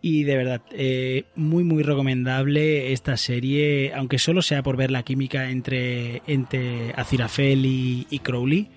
[0.01, 5.03] Y de verdad, eh, muy muy recomendable esta serie, aunque solo sea por ver la
[5.03, 8.69] química entre, entre Azirafel y Crowley.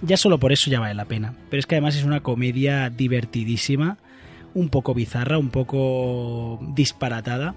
[0.00, 1.34] Ya solo por eso ya vale la pena.
[1.50, 3.98] Pero es que además es una comedia divertidísima,
[4.54, 7.54] un poco bizarra, un poco disparatada.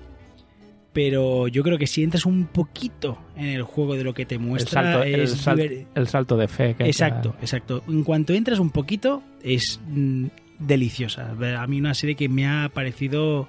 [0.95, 4.35] Pero yo creo que si entras un poquito en el juego de lo que te
[4.35, 6.73] El muestra, salto, el, es sal- diver- el salto de fe.
[6.73, 7.83] Que Exacto, exacto.
[7.89, 10.27] En cuanto entras un poquito, es mm,
[10.57, 11.35] deliciosa.
[11.59, 13.47] A mí una serie que me ha parecido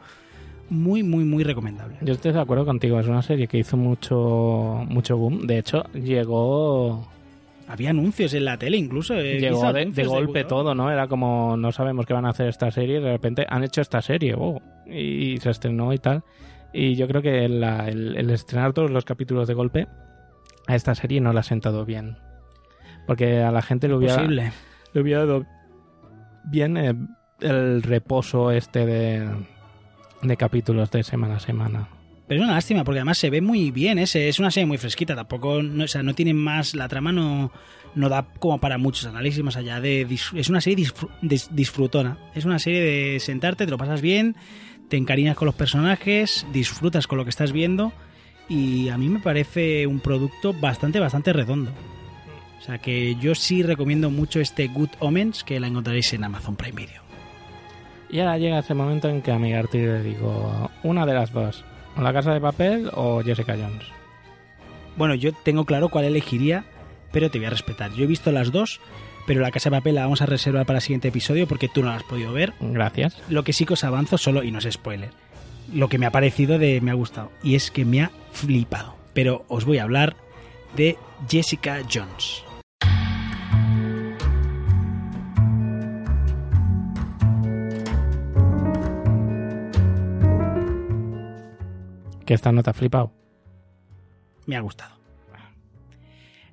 [0.70, 1.98] muy, muy, muy recomendable.
[2.02, 5.46] Yo estoy de acuerdo contigo, es una serie que hizo mucho, mucho boom.
[5.46, 7.06] De hecho, llegó,
[7.68, 9.14] Había anuncios en la tele incluso.
[9.14, 10.90] he llegó de, golpe todo, ¿no?
[10.90, 13.80] Era como, no sabemos qué van a hacer esta serie y de repente han hecho
[13.82, 16.24] esta serie, oh, y se estrenó y tal.
[16.78, 19.86] Y yo creo que la- el, el estrenar todos los capítulos de golpe
[20.66, 22.16] a esta serie no le ha sentado bien.
[23.06, 24.52] Porque a la gente le hubiera, Posible.
[24.92, 25.46] le hubiera dado
[26.44, 26.94] bien eh,
[27.40, 29.28] el reposo este de,
[30.22, 31.88] de capítulos de semana a semana.
[32.26, 34.06] Pero es una lástima, porque además se ve muy bien, ¿eh?
[34.08, 37.12] Se- es una serie muy fresquita, tampoco, no, o sea, no tiene más, la trama
[37.12, 37.52] no,
[37.94, 40.02] no da como para muchos análisis más allá de...
[40.34, 44.34] Es una serie disfru- dis- disfrutona, es una serie de sentarte, te lo pasas bien,
[44.88, 47.92] te encariñas con los personajes, disfrutas con lo que estás viendo
[48.48, 51.72] y a mí me parece un producto bastante, bastante redondo.
[52.58, 56.56] O sea que yo sí recomiendo mucho este Good Omens, que la encontraréis en Amazon
[56.56, 57.02] Prime Video.
[58.08, 61.64] Y ahora llega ese momento en que a mi le digo, una de las dos,
[61.96, 63.84] o La Casa de Papel o Jessica Jones.
[64.96, 66.64] Bueno, yo tengo claro cuál elegiría,
[67.12, 67.92] pero te voy a respetar.
[67.92, 68.80] Yo he visto las dos,
[69.26, 71.82] pero la casa de papel la vamos a reservar para el siguiente episodio porque tú
[71.82, 72.54] no la has podido ver.
[72.60, 73.16] Gracias.
[73.28, 75.10] Lo que sí que os avanzo solo, y no es spoiler,
[75.72, 78.94] lo que me ha parecido de me ha gustado, y es que me ha flipado.
[79.12, 80.16] Pero os voy a hablar
[80.76, 80.96] de
[81.28, 82.42] Jessica Jones.
[92.24, 93.12] Que esta no te ha flipado.
[94.46, 94.95] Me ha gustado.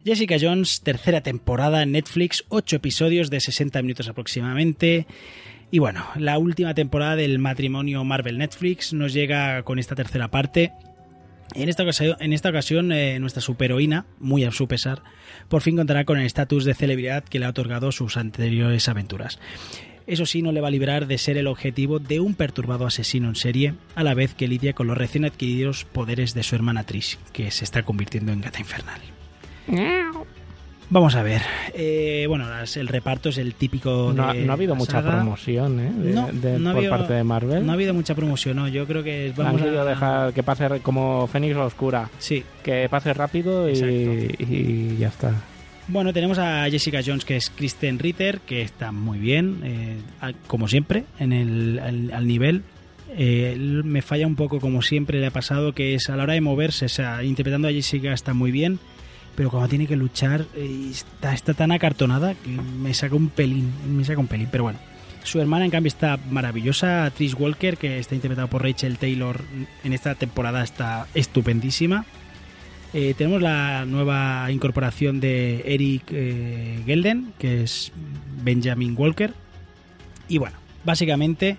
[0.05, 5.07] Jessica Jones, tercera temporada Netflix, 8 episodios de 60 minutos aproximadamente.
[5.71, 10.73] Y bueno, la última temporada del matrimonio Marvel Netflix nos llega con esta tercera parte.
[11.55, 15.03] En esta ocasión, en esta ocasión eh, nuestra superheroína, muy a su pesar,
[15.47, 19.39] por fin contará con el estatus de celebridad que le ha otorgado sus anteriores aventuras.
[20.05, 23.29] Eso sí, no le va a librar de ser el objetivo de un perturbado asesino
[23.29, 26.83] en serie, a la vez que lidia con los recién adquiridos poderes de su hermana
[26.83, 28.99] Trish, que se está convirtiendo en gata infernal.
[30.89, 31.41] Vamos a ver.
[31.73, 34.13] eh, bueno, las- el reparto es el típico.
[34.15, 35.11] No, de no ha habido mucha saga.
[35.15, 35.91] promoción ¿eh?
[35.95, 37.65] de- No, de- no ha por habido- parte de Marvel.
[37.65, 38.67] No ha habido mucha promoción, no.
[38.67, 42.09] Yo creo que Han vamos querido a dejar que pase como Fénix Oscura.
[42.19, 42.43] Sí.
[42.63, 45.31] Que pase rápido y, ya está.
[45.87, 49.97] Bueno, tenemos a Jessica Jones, que es Kristen Ritter, que está muy bien, eh,
[50.47, 52.61] como siempre, en el, al, al nivel.
[53.17, 56.33] Eh, me falla un poco, como siempre le ha pasado, que es a la hora
[56.33, 58.79] de moverse, o sea, interpretando a Jessica está muy bien,
[59.35, 63.71] pero cuando tiene que luchar eh, está, está tan acartonada que me saca un pelín,
[63.87, 64.79] me saca un pelín, pero bueno.
[65.23, 69.39] Su hermana, en cambio, está maravillosa, Trish Walker, que está interpretada por Rachel Taylor
[69.85, 72.05] en esta temporada, está estupendísima.
[72.93, 77.93] Eh, tenemos la nueva incorporación de Eric eh, Gelden, que es
[78.43, 79.33] Benjamin Walker.
[80.27, 81.57] Y bueno, básicamente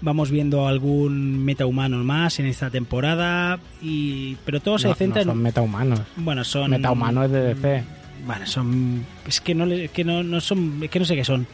[0.00, 3.58] vamos viendo algún metahumano más en esta temporada.
[3.82, 5.42] Y, pero todo se No, centra no son en.
[5.42, 6.00] metahumanos.
[6.16, 6.70] Bueno, son.
[6.70, 7.84] Metahumano es de DC.
[8.26, 9.04] Bueno, son.
[9.26, 10.80] Es que no, le- es que no, no son.
[10.82, 11.46] Es que no sé qué son.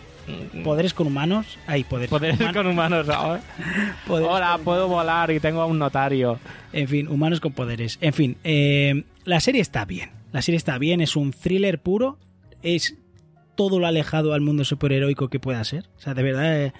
[0.64, 1.44] Poderes con humanos.
[1.66, 2.56] Hay poderes, Poderes humanos.
[2.56, 3.06] con humanos.
[3.06, 3.38] ¿no?
[4.06, 6.38] Poderes Hola, con- puedo volar y tengo a un notario.
[6.72, 7.98] En fin, humanos con poderes.
[8.00, 10.10] En fin, eh, la serie está bien.
[10.32, 12.18] La serie está bien, es un thriller puro.
[12.62, 12.94] Es
[13.54, 15.84] todo lo alejado al mundo superheroico que pueda ser.
[15.96, 16.72] O sea, de verdad, eh,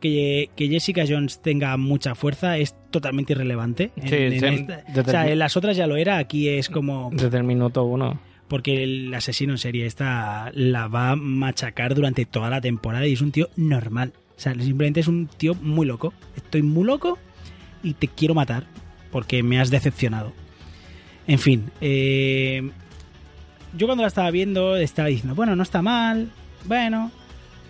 [0.00, 3.90] que, que Jessica Jones tenga mucha fuerza es totalmente irrelevante.
[3.96, 4.46] En- Sí, en sí,
[4.86, 7.10] esta- o sea, en las otras ya lo era, aquí es como...
[7.12, 8.20] Desde el minuto uno.
[8.48, 13.12] Porque el asesino en serie esta la va a machacar durante toda la temporada y
[13.14, 14.12] es un tío normal.
[14.36, 16.12] O sea, simplemente es un tío muy loco.
[16.36, 17.18] Estoy muy loco
[17.82, 18.64] y te quiero matar
[19.10, 20.32] porque me has decepcionado.
[21.26, 22.68] En fin, eh,
[23.76, 26.30] yo cuando la estaba viendo estaba diciendo, bueno, no está mal,
[26.64, 27.10] bueno,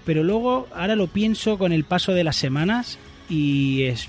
[0.05, 2.99] pero luego ahora lo pienso con el paso de las semanas
[3.29, 4.09] y es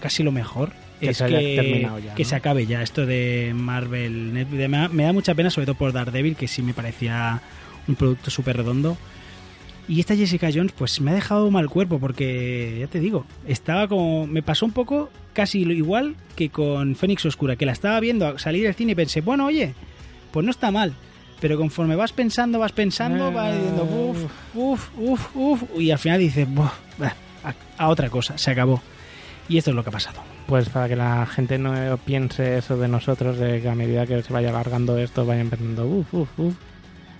[0.00, 0.72] casi lo mejor.
[1.00, 2.28] Que es se que, ya, que ¿no?
[2.28, 4.46] se acabe ya esto de Marvel.
[4.50, 7.42] Me da, me da mucha pena, sobre todo por Daredevil, que sí me parecía
[7.88, 8.96] un producto súper redondo.
[9.86, 13.86] Y esta Jessica Jones, pues me ha dejado mal cuerpo, porque ya te digo, estaba
[13.86, 14.26] como.
[14.26, 18.38] Me pasó un poco casi lo igual que con Fénix Oscura, que la estaba viendo
[18.38, 19.74] salir del cine y pensé, bueno, oye,
[20.32, 20.94] pues no está mal.
[21.40, 26.18] Pero conforme vas pensando, vas pensando, vas diciendo, uff, uff, uff, uff, y al final
[26.18, 26.72] dices, "Buah,
[27.44, 27.54] a,
[27.84, 28.80] a otra cosa, se acabó.
[29.48, 30.20] Y esto es lo que ha pasado.
[30.46, 34.22] Pues para que la gente no piense eso de nosotros, de que a medida que
[34.22, 36.54] se vaya alargando esto, vayan pensando, uff, uff, uff.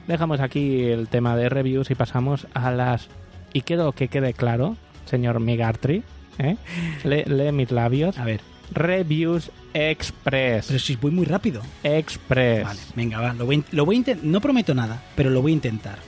[0.07, 3.09] Dejamos aquí el tema de reviews y pasamos a las...
[3.53, 6.03] Y quiero que quede claro, señor Migartri,
[6.39, 6.57] ¿eh?
[7.05, 8.19] Lee, lee mis labios.
[8.19, 8.41] A ver,
[8.73, 10.67] Reviews Express.
[10.69, 11.62] pero si voy muy rápido.
[11.83, 12.65] Express.
[12.65, 15.55] Vale, venga, va, lo voy, lo voy a No prometo nada, pero lo voy a
[15.55, 15.99] intentar.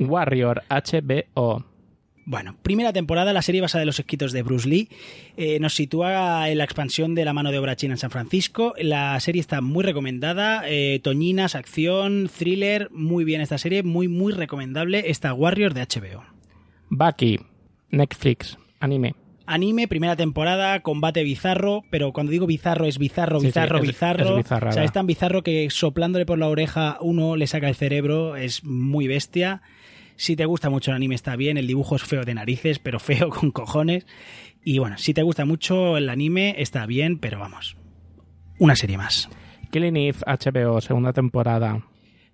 [0.00, 1.69] Warrior HBO.
[2.30, 4.88] Bueno, primera temporada, la serie basada en los escritos de Bruce Lee,
[5.36, 8.72] eh, nos sitúa en la expansión de la mano de obra china en San Francisco.
[8.78, 14.32] La serie está muy recomendada, eh, toñinas, acción, thriller, muy bien esta serie, muy, muy
[14.32, 16.22] recomendable, esta Warrior de HBO.
[16.88, 17.40] Bucky.
[17.90, 18.56] Netflix.
[18.78, 19.16] Anime.
[19.46, 23.82] Anime, primera temporada, combate bizarro, pero cuando digo bizarro es bizarro, Sí, sí, bizarro, es-
[23.88, 24.38] bizarro.
[24.38, 27.74] es o sea, es tan bizarro que soplándole por la oreja uno le saca el
[27.74, 29.62] cerebro, es muy bestia.
[30.20, 33.00] Si te gusta mucho el anime está bien, el dibujo es feo de narices, pero
[33.00, 34.06] feo con cojones.
[34.62, 37.78] Y bueno, si te gusta mucho el anime está bien, pero vamos,
[38.58, 39.30] una serie más.
[39.70, 41.86] Killing Eve, HBO, segunda temporada.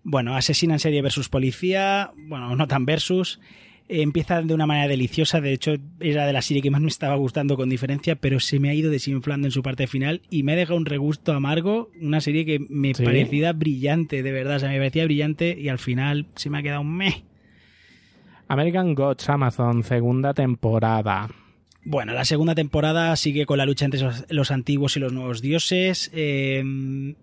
[0.02, 3.38] Bueno, asesina en serie versus policía, bueno, no tan versus.
[3.88, 6.88] Eh, Empieza de una manera deliciosa, de hecho era de la serie que más me
[6.88, 10.42] estaba gustando con diferencia, pero se me ha ido desinflando en su parte final y
[10.42, 13.04] me ha dejado un regusto amargo, una serie que me ¿Sí?
[13.04, 16.62] parecía brillante, de verdad, o sea, me parecía brillante y al final se me ha
[16.64, 17.22] quedado un meh.
[18.48, 21.28] American Gods, Amazon, segunda temporada.
[21.84, 26.10] Bueno, la segunda temporada sigue con la lucha entre los, antiguos y los nuevos dioses.
[26.12, 27.14] Eh,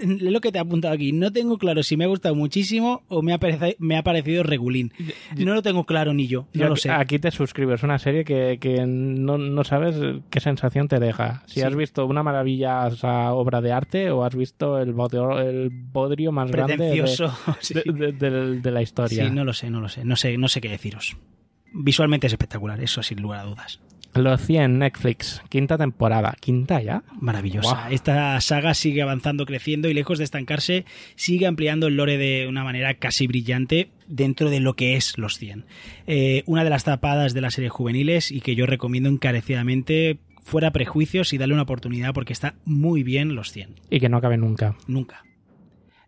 [0.20, 3.22] lo que te he apuntado aquí, no tengo claro si me ha gustado muchísimo o
[3.22, 4.92] me ha, parece- me ha parecido regulín.
[5.36, 6.90] No lo tengo claro ni yo, no Yo lo sé.
[6.90, 9.96] Aquí te suscribo, es una serie que, que no, no sabes
[10.30, 11.42] qué sensación te deja.
[11.46, 11.62] Si Sí.
[11.62, 16.50] has visto una maravillosa obra de arte o has visto el bodrio, el bodrio más
[16.50, 17.32] grande de, Pretencioso.
[17.60, 17.74] sí.
[17.74, 19.24] de- de- de- de la historia.
[19.26, 20.04] Sí, no lo sé, no lo sé.
[20.04, 21.16] No sé, no sé qué deciros.
[21.72, 23.80] Visualmente es espectacular, eso sin lugar a dudas.
[24.14, 26.34] Los 100, Netflix, quinta temporada.
[26.40, 27.04] ¿Quinta ya?
[27.20, 27.90] Maravillosa.
[27.90, 30.84] Esta saga sigue avanzando, creciendo y lejos de estancarse,
[31.14, 35.38] sigue ampliando el lore de una manera casi brillante dentro de lo que es los
[35.38, 35.64] 100.
[36.08, 40.72] Eh, una de las tapadas de las series juveniles y que yo recomiendo encarecidamente fuera
[40.72, 43.76] prejuicios y darle una oportunidad porque está muy bien los 100.
[43.90, 44.76] Y que no acabe nunca.
[44.88, 45.24] Nunca.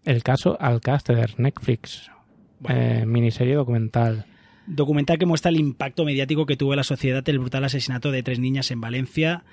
[0.04, 2.10] El caso Alcaster, Netflix.
[2.58, 2.80] Bueno.
[2.80, 4.26] Eh, miniserie documental.
[4.66, 8.22] Documental que muestra el impacto mediático que tuvo en la sociedad el brutal asesinato de
[8.22, 9.44] tres niñas en Valencia.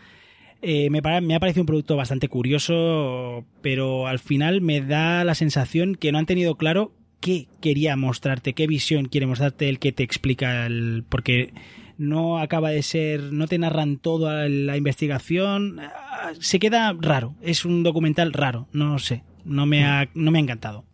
[0.61, 5.35] Eh, me, me ha parecido un producto bastante curioso, pero al final me da la
[5.35, 6.91] sensación que no han tenido claro
[7.21, 11.03] qué quería mostrarte, qué visión quiere mostrarte el que te explica el.
[11.07, 11.53] porque
[11.97, 13.33] no acaba de ser.
[13.33, 15.79] no te narran toda la investigación.
[15.79, 17.35] ah, Se queda raro.
[17.41, 18.67] Es un documental raro.
[18.71, 19.23] No sé.
[19.45, 20.85] No me ha, no me ha encantado.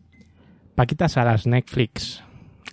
[0.74, 2.22] Paquita Salas, Netflix.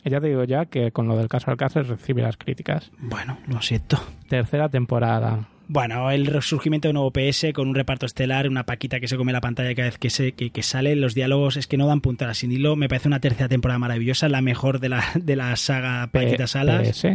[0.05, 2.91] Ya te digo ya que con lo del caso Alcácer recibe las críticas.
[2.99, 4.01] Bueno, lo siento.
[4.27, 5.47] Tercera temporada.
[5.69, 9.15] Bueno, el resurgimiento de un nuevo PS con un reparto estelar, una paquita que se
[9.15, 11.87] come la pantalla cada vez que, se, que, que sale, los diálogos es que no
[11.87, 15.35] dan puntada sin hilo, me parece una tercera temporada maravillosa, la mejor de la, de
[15.37, 16.89] la saga Paquita P- Salas.
[16.89, 17.07] PS.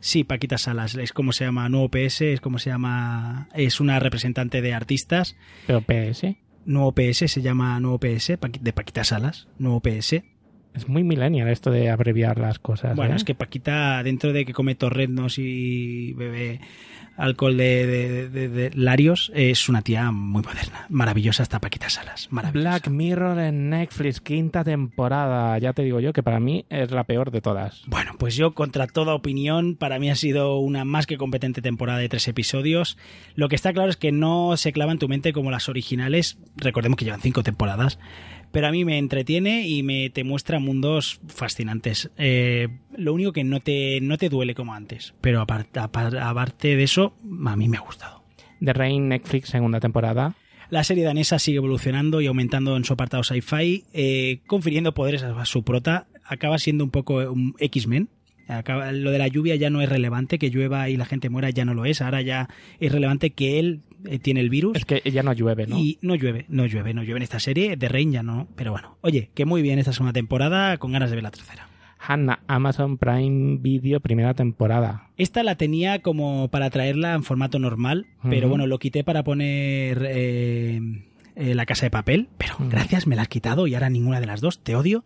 [0.00, 3.98] Sí, Paquita Salas, es como se llama, nuevo PS, es como se llama, es una
[4.00, 5.34] representante de artistas.
[5.66, 6.26] Pero PS.
[6.66, 10.16] Nuevo PS se llama Nuevo PS, de Paquita Salas, Nuevo PS.
[10.74, 12.96] Es muy millennial esto de abreviar las cosas.
[12.96, 13.16] Bueno, ¿eh?
[13.16, 16.60] es que Paquita, dentro de que come torreznos y bebe
[17.16, 20.86] alcohol de, de- de- de Larios, es una tía muy moderna.
[20.88, 22.26] Maravillosa hasta Paquita Salas.
[22.32, 22.68] Maravillosa.
[22.70, 25.56] Black Mirror en Netflix, quinta temporada.
[25.58, 27.82] Ya te digo yo que para mí es la peor de todas.
[27.86, 32.00] Bueno, pues yo, contra toda opinión, para mí ha sido una más que competente temporada
[32.00, 32.98] de tres episodios.
[33.36, 36.38] Lo que está claro es que no se clava en tu mente como las originales.
[36.56, 38.00] Recordemos que llevan cinco temporadas.
[38.54, 42.10] Pero a mí me entretiene y me te muestra mundos fascinantes.
[42.16, 45.12] Eh, lo único que no te, no te duele como antes.
[45.20, 47.14] Pero aparte, aparte de eso,
[47.46, 48.22] a mí me ha gustado.
[48.64, 50.34] The Rain, Netflix, segunda temporada.
[50.70, 55.44] La serie danesa sigue evolucionando y aumentando en su apartado sci-fi, eh, confiriendo poderes a
[55.44, 56.06] su prota.
[56.24, 58.08] Acaba siendo un poco un X-Men.
[58.48, 61.50] Acaba- Lo de la lluvia ya no es relevante, que llueva y la gente muera
[61.50, 62.00] ya no lo es.
[62.00, 62.48] Ahora ya
[62.80, 63.80] es relevante que él
[64.22, 64.76] tiene el virus.
[64.76, 65.78] Es que ya no llueve, ¿no?
[65.78, 67.76] Y no llueve, no llueve, no llueve en esta serie.
[67.76, 68.48] De Rain ya no.
[68.56, 71.68] Pero bueno, oye, que muy bien esta segunda temporada, con ganas de ver la tercera.
[72.06, 75.08] Hannah, Amazon Prime Video, primera temporada.
[75.16, 80.04] Esta la tenía como para traerla en formato normal, pero bueno, lo quité para poner
[80.06, 80.80] eh,
[81.36, 84.26] eh, la casa de papel, pero gracias, me la has quitado y ahora ninguna de
[84.26, 85.04] las dos, te odio.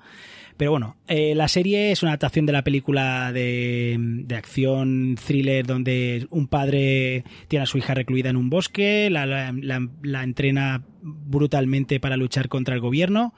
[0.58, 5.64] Pero bueno, eh, la serie es una adaptación de la película de, de acción thriller
[5.66, 10.22] donde un padre tiene a su hija recluida en un bosque, la, la- la- la
[10.24, 13.32] entrena brutalmente para luchar contra el gobierno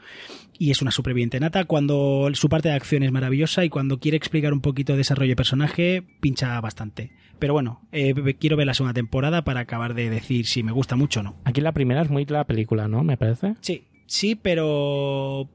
[0.58, 1.64] y es una superviviente nata.
[1.64, 5.30] Cuando su parte de acción es maravillosa y cuando quiere explicar un poquito de desarrollo
[5.30, 7.12] de personaje, pincha bastante.
[7.38, 10.96] Pero bueno, eh, quiero ver la segunda temporada para acabar de decir si me gusta
[10.96, 11.36] mucho o no.
[11.44, 13.04] Aquí la primera es muy la película, ¿no?
[13.04, 13.54] Me parece.
[13.60, 15.48] Sí, sí, pero...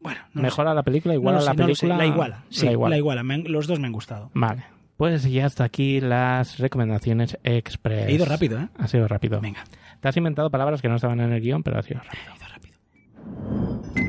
[0.00, 1.18] Bueno, no lo Mejora la película, sé.
[1.18, 1.96] igual No la no película.
[1.96, 2.96] La iguala, sí, La la iguala.
[2.96, 3.22] iguala.
[3.22, 4.30] Me han- los dos me han gustado.
[4.34, 4.64] Vale.
[4.96, 8.08] Pues ya hasta aquí las recomendaciones express.
[8.08, 8.68] He ido rápido, ¿eh?
[8.78, 9.40] Ha sido rápido.
[9.40, 9.64] Venga,
[10.00, 12.22] Te has inventado palabras que no estaban en el guion, pero ha sido rápido.
[12.32, 13.99] he ido rápido.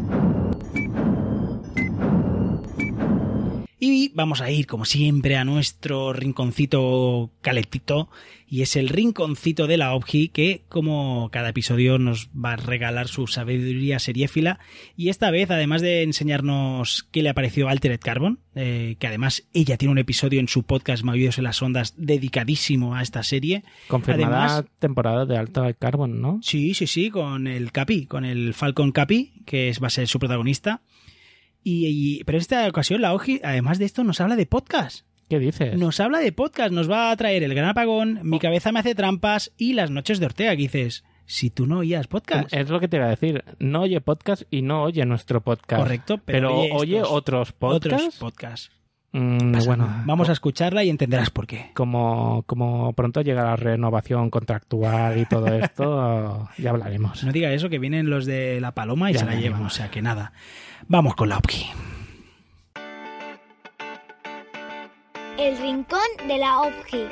[3.84, 8.10] Y vamos a ir, como siempre, a nuestro rinconcito calentito.
[8.48, 13.08] Y es el rinconcito de la OBGI, que como cada episodio nos va a regalar
[13.08, 14.60] su sabiduría seriéfila.
[14.96, 19.78] Y esta vez, además de enseñarnos qué le apareció Altered Carbon, eh, que además ella
[19.78, 23.64] tiene un episodio en su podcast Movidos en las Ondas dedicadísimo a esta serie.
[23.88, 26.40] Confirmada Además- temporada de Alta Carbon, ¿no?
[26.44, 30.08] Sí, sí, sí, con el Capi, con el Falcon Capi, que es, va a ser
[30.08, 30.82] su protagonista.
[31.64, 31.88] Y,
[32.20, 35.06] y- pero en esta ocasión la OGI, además de esto, nos habla de podcast.
[35.30, 35.78] ¿Qué dices?
[35.78, 38.96] Nos habla de podcast, nos va a traer el gran apagón, mi cabeza me hace
[38.96, 40.52] trampas y las noches de Ortega.
[40.52, 42.54] Que dices, si tú no oías podcast.
[42.54, 43.46] Es lo que te iba a decir.
[43.60, 45.82] No oye podcast y no oye nuestro podcast.
[45.82, 48.04] Correcto, pero oye oye estos otros podcasts.
[48.08, 48.72] Otros podcasts.
[49.14, 50.04] Mm, Pasa bueno, nada.
[50.06, 51.72] vamos a escucharla y entenderás por qué.
[51.74, 57.24] como, como pronto llega la renovación contractual y todo esto, ya hablaremos.
[57.24, 59.66] No diga eso, que vienen los de la paloma y Ya se la llevan.
[59.66, 60.32] O sea que nada.
[60.88, 61.66] Vamos con la OGI.
[65.38, 67.08] El rincón de la OBGI.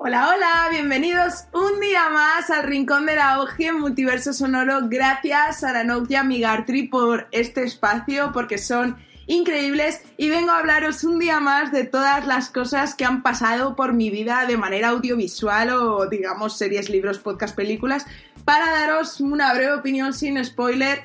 [0.00, 4.82] Hola, hola, bienvenidos un día más al Rincón de la OG en Multiverso Sonoro.
[4.84, 8.96] Gracias a Aranok y a Migartri por este espacio, porque son
[9.26, 13.74] increíbles y vengo a hablaros un día más de todas las cosas que han pasado
[13.74, 18.06] por mi vida de manera audiovisual o digamos series, libros, podcast, películas,
[18.44, 21.02] para daros una breve opinión sin spoiler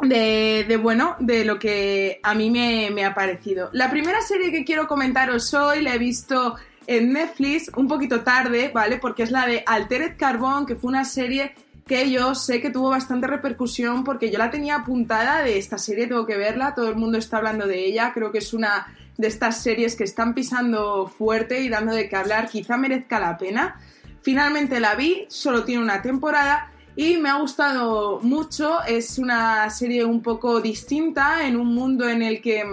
[0.00, 3.70] de, bueno, de lo que a mí me ha parecido.
[3.72, 6.54] La primera serie que quiero comentaros hoy la he visto
[6.86, 8.98] en Netflix un poquito tarde, ¿vale?
[8.98, 11.54] Porque es la de Altered Carbon, que fue una serie
[11.86, 16.06] que yo sé que tuvo bastante repercusión porque yo la tenía apuntada de esta serie,
[16.06, 18.86] tengo que verla, todo el mundo está hablando de ella, creo que es una
[19.18, 23.36] de estas series que están pisando fuerte y dando de qué hablar, quizá merezca la
[23.36, 23.80] pena.
[24.22, 30.04] Finalmente la vi, solo tiene una temporada y me ha gustado mucho, es una serie
[30.04, 32.64] un poco distinta en un mundo en el que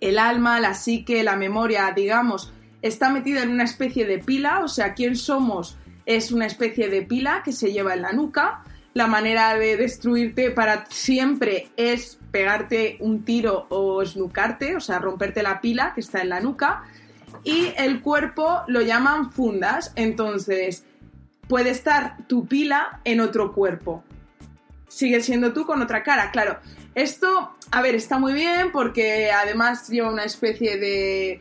[0.00, 2.52] el alma, la psique, la memoria, digamos,
[2.84, 7.00] está metida en una especie de pila, o sea, quién somos es una especie de
[7.00, 8.62] pila que se lleva en la nuca.
[8.92, 15.42] La manera de destruirte para siempre es pegarte un tiro o esnucarte, o sea, romperte
[15.42, 16.84] la pila que está en la nuca.
[17.42, 20.84] Y el cuerpo lo llaman fundas, entonces
[21.48, 24.04] puede estar tu pila en otro cuerpo.
[24.88, 26.58] Sigue siendo tú con otra cara, claro.
[26.94, 31.40] Esto, a ver, está muy bien porque además lleva una especie de,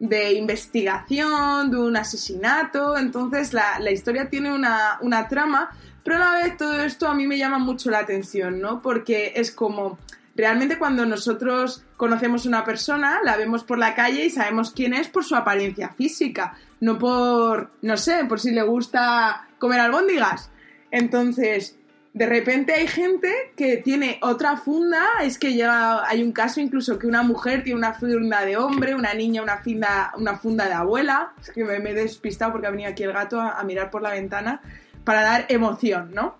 [0.00, 5.70] de investigación, de un asesinato, entonces la, la historia tiene una, una, trama,
[6.02, 8.80] pero a la vez todo esto a mí me llama mucho la atención, ¿no?
[8.80, 9.98] Porque es como,
[10.34, 15.08] realmente cuando nosotros conocemos una persona, la vemos por la calle y sabemos quién es
[15.08, 20.50] por su apariencia física, no por, no sé, por si le gusta comer albóndigas.
[20.90, 21.78] Entonces,
[22.12, 26.98] de repente hay gente que tiene otra funda, es que ya hay un caso incluso
[26.98, 30.72] que una mujer tiene una funda de hombre, una niña una funda, una funda de
[30.72, 33.90] abuela, es que me, he despistado porque ha venido aquí el gato a, a, mirar
[33.90, 34.60] por la ventana
[35.04, 36.36] para dar emoción, ¿no?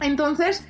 [0.00, 0.62] Entonces,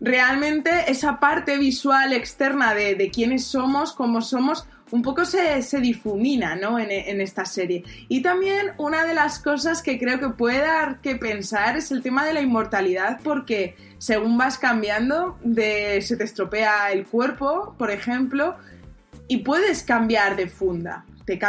[0.00, 5.80] realmente esa parte visual externa de, de quiénes somos, cómo somos, un poco se, se
[5.80, 6.78] difumina ¿no?
[6.78, 7.82] en, en, esta serie.
[8.08, 12.02] Y también una de las cosas que creo que puede dar que pensar es el
[12.02, 17.90] tema de la inmortalidad, porque según vas cambiando, de, se te estropea el cuerpo, por
[17.90, 18.56] ejemplo,
[19.28, 21.06] y puedes cambiar de funda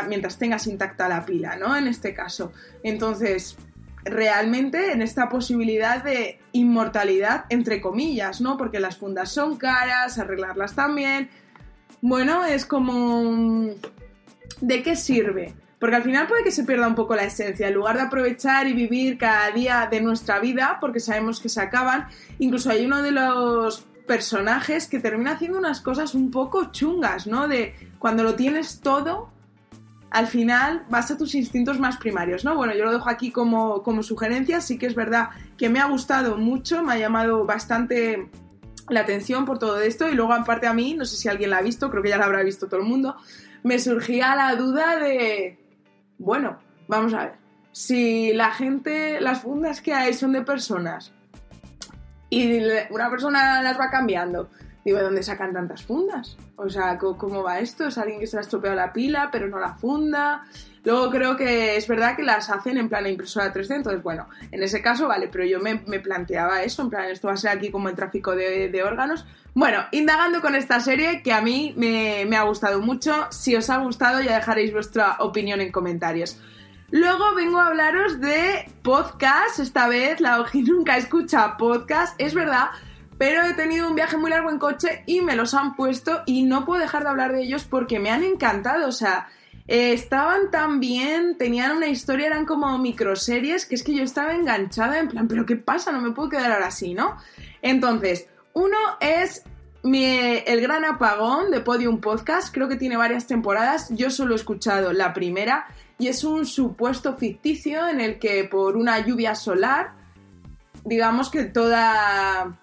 [0.07, 1.75] mientras tengas intacta la pila, ¿no?
[1.75, 2.53] En este caso.
[2.83, 3.57] Entonces,
[4.05, 8.55] realmente en esta posibilidad de inmortalidad, entre comillas, ¿no?
[8.55, 11.29] Porque las fundas son caras, arreglarlas también
[12.03, 13.69] bueno, es como...
[14.59, 15.53] ¿De qué sirve?
[15.79, 17.69] Porque al final puede que se pierda un poco la esencia.
[17.69, 21.61] En lugar de aprovechar y vivir cada día de nuestra vida, porque sabemos que se
[21.61, 22.07] acaban,
[22.39, 27.47] incluso hay uno de los personajes que termina haciendo unas cosas un poco chungas, ¿no?
[27.47, 29.29] De cuando lo tienes todo,
[30.11, 32.53] al final vas a tus instintos más primarios, ¿no?
[32.57, 35.85] Bueno, yo lo dejo aquí como, como sugerencia, sí que es verdad que me ha
[35.85, 38.29] gustado mucho, me ha llamado bastante
[38.89, 40.09] la atención por todo esto.
[40.09, 42.17] Y luego aparte a mí, no sé si alguien la ha visto, creo que ya
[42.17, 43.15] la habrá visto todo el mundo,
[43.63, 45.57] me surgía la duda de,
[46.17, 47.33] bueno, vamos a ver,
[47.71, 51.11] si la gente, las fundas que hay son de personas
[52.29, 52.59] y
[52.89, 54.49] una persona las va cambiando,
[54.83, 56.37] digo, ¿de dónde sacan tantas fundas?
[56.55, 57.87] O sea, ¿cómo va esto?
[57.87, 60.45] ¿Es alguien que se le ha estropeado la pila pero no la funda?
[60.85, 64.61] Luego creo que es verdad que las hacen en plan impresora 3D, entonces bueno, en
[64.63, 67.51] ese caso vale, pero yo me, me planteaba eso, en plan, esto va a ser
[67.51, 69.25] aquí como el tráfico de, de órganos.
[69.53, 73.69] Bueno, indagando con esta serie que a mí me, me, ha gustado mucho, si os
[73.69, 76.37] ha gustado ya dejaréis vuestra opinión en comentarios.
[76.91, 82.71] Luego vengo a hablaros de podcast, esta vez la OGI nunca escucha podcast, es verdad,
[83.23, 86.43] pero he tenido un viaje muy largo en coche y me los han puesto y
[86.43, 89.29] no puedo dejar de hablar de ellos porque me han encantado, o sea,
[89.65, 94.35] eh, estaban tan bien, tenían una historia, eran como microseries, que es que yo estaba
[94.35, 95.93] enganchada en plan, pero ¿qué pasa?
[95.93, 97.15] No me puedo quedar ahora así, ¿no?
[97.61, 99.43] Entonces, uno es
[99.83, 104.91] el Gran Apagón de Podium Podcast, creo que tiene varias temporadas, yo solo he escuchado
[104.91, 105.67] la primera
[105.97, 109.93] y es un supuesto ficticio en el que por una lluvia solar,
[110.83, 112.59] digamos que toda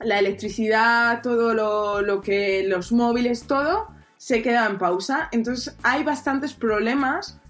[0.00, 5.28] la electricidad, todo lo, lo que los móviles, todo, se queda en pausa.
[5.32, 7.40] Entonces hay bastantes problemas,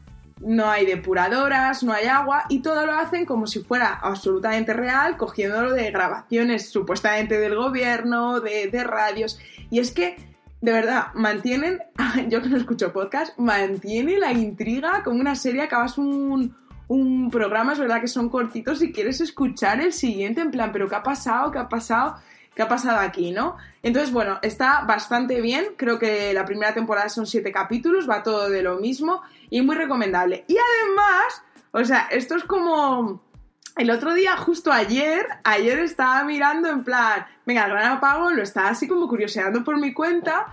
[0.40, 5.16] no hay depuradoras, no hay agua y todo lo hacen como si fuera absolutamente real,
[5.16, 9.38] cogiéndolo de grabaciones supuestamente del gobierno, de, de radios.
[9.70, 10.16] Y es que,
[10.60, 11.82] de verdad, mantienen,
[12.28, 16.54] yo que no escucho podcast, mantiene la intriga como una serie, acabas un,
[16.88, 20.88] un programa, es verdad que son cortitos y quieres escuchar el siguiente en plan, pero
[20.88, 21.50] ¿qué ha pasado?
[21.50, 22.16] ¿Qué ha pasado?
[22.56, 23.56] ¿Qué ha pasado aquí, no?
[23.82, 25.74] Entonces, bueno, está bastante bien.
[25.76, 29.76] Creo que la primera temporada son siete capítulos, va todo de lo mismo y muy
[29.76, 30.44] recomendable.
[30.48, 33.24] Y además, o sea, esto es como.
[33.76, 38.42] El otro día, justo ayer, ayer estaba mirando en plan, venga, el gran apago, lo
[38.42, 40.46] estaba así como curioseando por mi cuenta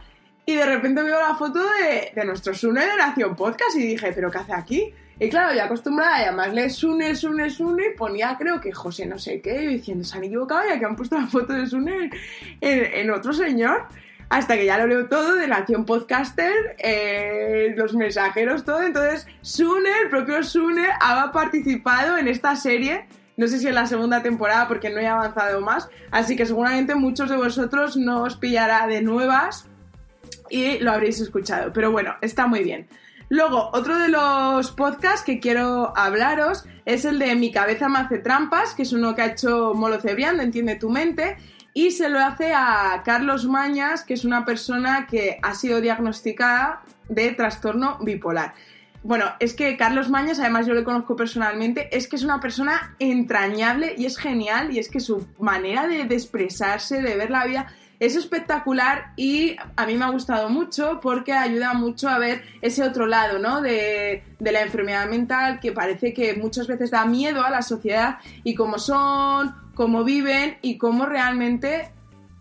[0.46, 4.12] y de repente veo la foto de, de nuestro Sune de Nación Podcast y dije,
[4.12, 4.94] ¿pero qué hace aquí?
[5.24, 9.40] Y claro, ya acostumbrada a llamarle Sune, Sune, Sune, ponía creo que José no sé
[9.40, 12.10] qué, diciendo, se han equivocado ya que han puesto la foto de Sune
[12.60, 13.88] en, otro señor.
[14.28, 18.84] Hasta que ya lo leo todo de Nación Podcaster, eh, los mensajeros, todo.
[18.84, 23.06] Entonces, Sune, el propio Sune, ha participado en esta serie.
[23.38, 25.88] No sé si en la segunda temporada, porque no he avanzado más.
[26.12, 29.70] Así que seguramente muchos de vosotros no os pillará de nuevas
[30.50, 31.72] y lo habréis escuchado.
[31.72, 32.88] Pero bueno, está muy bien.
[33.34, 38.20] Luego, otro de los podcasts que quiero hablaros es el de Mi cabeza me hace
[38.20, 41.38] trampas, que es uno que ha hecho Molo Cebrián, Entiende tu mente,
[41.74, 46.84] y se lo hace a Carlos Mañas, que es una persona que ha sido diagnosticada
[47.10, 48.54] de trastorno bipolar.
[49.02, 52.96] Bueno, es que Carlos Mañas, además yo le conozco personalmente, es que es una persona
[53.00, 57.46] entrañable y es genial y es que su manera de, de expresarse, de ver la
[57.46, 57.74] vida,
[58.06, 62.84] es espectacular y a mí me ha gustado mucho porque ayuda mucho a ver ese
[62.84, 63.62] otro lado, ¿no?
[63.62, 68.56] De, la enfermedad mental que parece que muchas veces da miedo a la sociedad y
[68.56, 71.92] cómo son, cómo viven y cómo realmente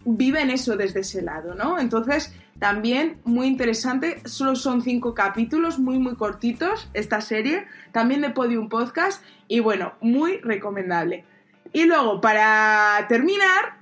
[0.04, 1.78] viven eso desde ese lado, ¿no?
[1.78, 8.30] Entonces, también muy interesante, solo son cinco capítulos, muy muy cortitos esta serie, también de
[8.30, 11.24] Podium Podcast y bueno, muy recomendable.
[11.72, 13.81] Y luego, para terminar,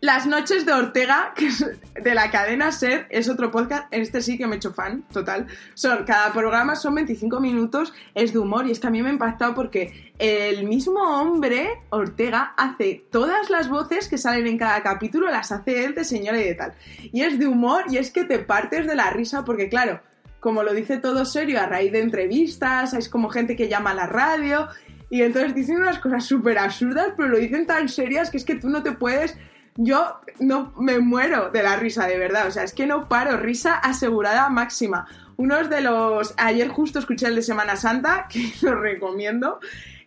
[0.00, 1.64] las noches de Ortega, que es
[2.02, 3.86] de la cadena SER, es otro podcast.
[3.90, 5.46] Este sí que me he hecho fan, total.
[5.74, 9.08] Son, cada programa son 25 minutos, es de humor y es que a mí me
[9.08, 14.82] ha impactado porque el mismo hombre, Ortega, hace todas las voces que salen en cada
[14.82, 16.74] capítulo, las hace él de señora y de tal.
[17.12, 20.00] Y es de humor y es que te partes de la risa porque, claro,
[20.38, 23.94] como lo dice todo serio a raíz de entrevistas, es como gente que llama a
[23.94, 24.68] la radio
[25.10, 28.54] y entonces dicen unas cosas súper absurdas, pero lo dicen tan serias que es que
[28.54, 29.36] tú no te puedes
[29.78, 32.48] yo no me muero de la risa, de verdad.
[32.48, 35.06] O sea, es que no paro, risa asegurada máxima.
[35.36, 36.34] Uno de los.
[36.36, 39.60] Ayer justo escuché el de Semana Santa, que lo recomiendo.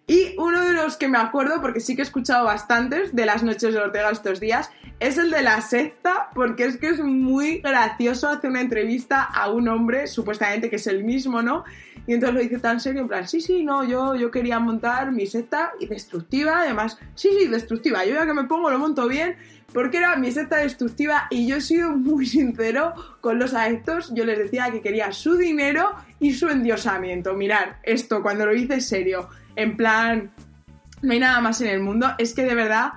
[0.08, 3.44] Y uno de los que me acuerdo, porque sí que he escuchado bastantes de las
[3.44, 4.70] noches de Ortega estos días,
[5.00, 9.50] es el de la secta, porque es que es muy gracioso hacer una entrevista a
[9.50, 11.64] un hombre, supuestamente que es el mismo, ¿no?
[12.08, 15.12] Y entonces lo dice tan serio, en plan, sí, sí, no, yo, yo quería montar
[15.12, 19.08] mi secta y destructiva, además, sí, sí, destructiva, yo ya que me pongo lo monto
[19.08, 19.38] bien,
[19.74, 24.12] porque era mi secta destructiva y yo he sido muy sincero con los adeptos.
[24.14, 27.34] Yo les decía que quería su dinero y su endiosamiento.
[27.34, 30.32] Mirar, esto cuando lo hice serio, en plan,
[31.02, 32.94] no hay nada más en el mundo, es que de verdad,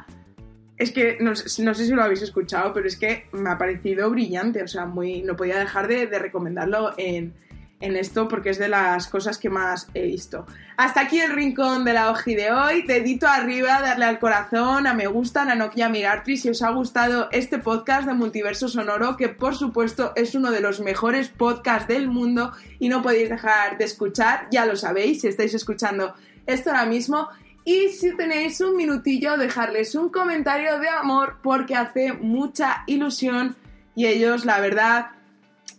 [0.77, 4.63] es que no, sé si lo habéis escuchado, pero es que me ha parecido brillante,
[4.63, 7.35] o sea, muy, no podía dejar de recomendarlo en,
[7.81, 10.47] en esto porque es de las cosas que más he visto.
[10.77, 12.83] Hasta aquí el rincón de la Oji de hoy.
[12.83, 17.29] Dedito arriba, darle al corazón, a me gusta, a Nokia Migartri si os ha gustado
[17.31, 22.09] este podcast de Multiverso Sonoro, que por supuesto es uno de los mejores podcasts del
[22.09, 26.15] mundo y no podéis dejar de escuchar, ya lo sabéis, si estáis escuchando
[26.47, 27.29] esto ahora mismo.
[27.67, 33.57] Y si tenéis un minutillo, dejarles un comentario de amor porque hace mucha ilusión
[33.95, 35.13] y ellos, la verdad,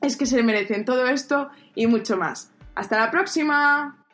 [0.02, 2.52] es que se merecen todo esto y mucho más.
[2.76, 4.06] ¡Hasta la próxima!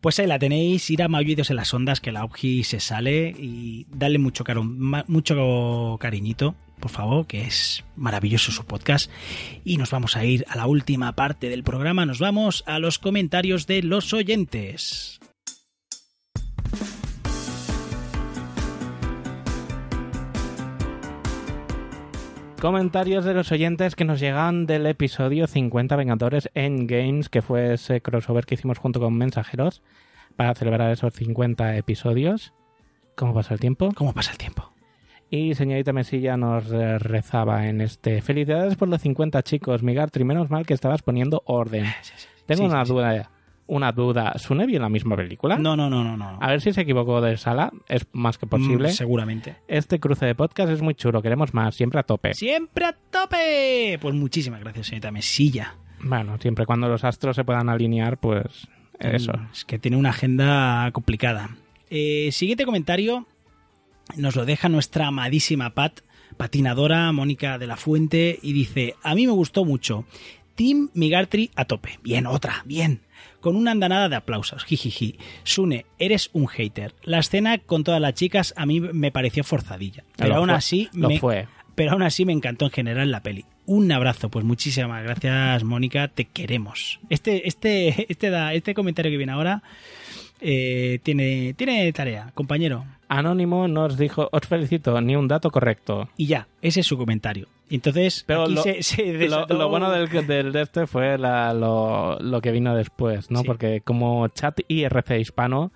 [0.00, 3.34] Pues ahí la tenéis, ir a Maullidos en las ondas, que la Augi se sale
[3.38, 9.10] y darle mucho, caro, mucho cariñito, por favor, que es maravilloso su podcast.
[9.64, 12.98] Y nos vamos a ir a la última parte del programa, nos vamos a los
[12.98, 15.20] comentarios de los oyentes.
[22.64, 28.00] Comentarios de los oyentes que nos llegan del episodio 50 Vengadores Endgames, que fue ese
[28.00, 29.82] crossover que hicimos junto con Mensajeros
[30.34, 32.54] para celebrar esos 50 episodios.
[33.16, 33.90] ¿Cómo pasa el tiempo?
[33.94, 34.72] ¿Cómo pasa el tiempo?
[35.28, 38.22] Y señorita Mesilla nos rezaba en este.
[38.22, 40.24] Felicidades por los 50 chicos, Migartri.
[40.24, 41.84] Menos mal que estabas poniendo orden.
[42.46, 43.30] Tengo Sí, una duda.
[43.66, 44.34] Una duda.
[44.38, 45.56] ¿Sune vio la misma película?
[45.56, 46.38] No, no, no, no, no.
[46.40, 47.72] A ver si se equivocó de sala.
[47.88, 48.88] Es más que posible.
[48.90, 49.56] Mm, seguramente.
[49.68, 51.22] Este cruce de podcast es muy chulo.
[51.22, 51.74] Queremos más.
[51.74, 52.34] Siempre a tope.
[52.34, 53.98] ¡Siempre a tope!
[54.02, 55.76] Pues muchísimas gracias, señorita Mesilla.
[56.02, 59.32] Bueno, siempre cuando los astros se puedan alinear, pues eso.
[59.32, 61.48] Mm, Es que tiene una agenda complicada.
[61.88, 63.26] Eh, siguiente comentario
[64.18, 66.00] nos lo deja nuestra amadísima Pat,
[66.36, 70.04] patinadora Mónica de la Fuente, y dice: A mí me gustó mucho.
[70.54, 71.98] Team Migartri a tope.
[72.02, 73.00] Bien, otra, bien.
[73.44, 74.64] Con una andanada de aplausos.
[74.64, 75.18] Jijiji.
[75.42, 76.94] Sune, eres un hater.
[77.02, 80.02] La escena con todas las chicas a mí me pareció forzadilla.
[80.16, 81.46] Pero Lo aún fue, así Lo me, fue.
[81.74, 83.44] pero aún así me encantó en general la peli.
[83.66, 87.00] Un abrazo, pues muchísimas gracias, Mónica, te queremos.
[87.10, 89.62] Este, este, este, da- este comentario que viene ahora
[90.40, 92.86] eh, tiene, tiene tarea, compañero.
[93.18, 96.08] Anónimo nos dijo: Os felicito, ni un dato correcto.
[96.16, 97.48] Y ya, ese es su comentario.
[97.70, 101.16] Entonces, Pero aquí lo- se, se Lo, desató- lo bueno del, del de este fue
[101.18, 103.40] la- lo, lo que vino después, ¿no?
[103.40, 103.46] Sí.
[103.46, 105.72] Porque como chat IRC hispano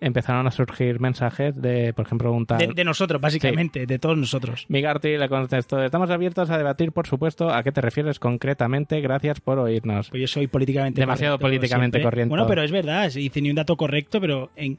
[0.00, 2.58] empezaron a surgir mensajes de, por ejemplo, un tal...
[2.58, 4.64] de, de nosotros, básicamente, de todos nosotros.
[4.68, 9.40] Migarty le contestó, estamos abiertos a debatir, por supuesto, a qué te refieres concretamente, gracias
[9.40, 10.08] por oírnos.
[10.10, 12.10] Pues yo soy políticamente Demasiado correcto políticamente siempre.
[12.10, 12.28] corriente.
[12.30, 14.78] Bueno, pero es verdad, se dice ni un dato correcto, pero en...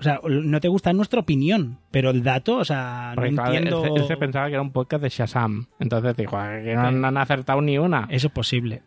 [0.00, 3.50] O sea, no te gusta nuestra opinión, pero el dato, o sea, Porque no claro,
[3.52, 3.82] él, entiendo...
[3.94, 5.66] se- él se pensaba que era un podcast de Shazam.
[5.78, 8.06] Entonces dijo, "Ah, que no, no han acertado ni una.
[8.10, 8.82] Eso es posible.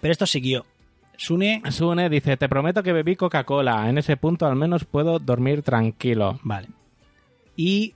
[0.00, 0.66] Pero esto siguió.
[1.16, 1.62] Sune...
[1.70, 3.88] Sune dice, te prometo que bebí Coca-Cola.
[3.88, 6.40] En ese punto al menos puedo dormir tranquilo.
[6.42, 6.68] Vale.
[7.56, 7.94] Y...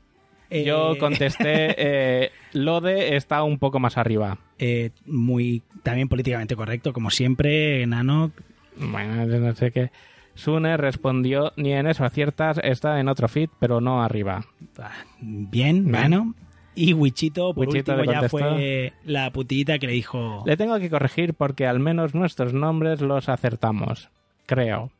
[0.50, 1.44] eh, Yo contesté,
[2.24, 4.38] eh, Lode está un poco más arriba.
[4.58, 8.30] eh, muy también políticamente correcto, como siempre, Nano.
[8.76, 9.90] Bueno, yo no sé qué.
[10.36, 14.44] Sune respondió, ni en eso aciertas, está en otro feed, pero no arriba.
[14.78, 15.90] ah, Bien, Bien.
[15.92, 16.34] bueno.
[16.76, 20.44] Y Wichito, por Wichito último, ya fue la putita que le dijo...
[20.46, 24.10] Le tengo que corregir porque al menos nuestros nombres los acertamos.
[24.44, 24.90] Creo.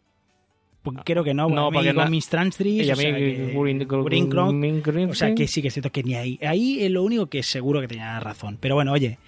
[1.04, 5.14] Creo que no, No, porque na- mis Transtris, Y a o mí, sea que- o
[5.14, 6.38] sea que sí que es cierto que ni ahí.
[6.46, 8.56] Ahí es lo único que seguro que tenía razón.
[8.60, 9.18] Pero bueno, oye,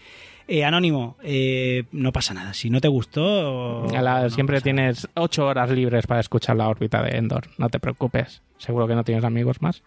[0.48, 2.54] eh, Anónimo, eh, no pasa nada.
[2.54, 3.84] Si no te gustó...
[3.94, 7.48] A la- no siempre tienes ocho horas libres para escuchar la órbita de Endor.
[7.58, 8.42] No te preocupes.
[8.56, 9.82] Seguro que no tienes amigos más.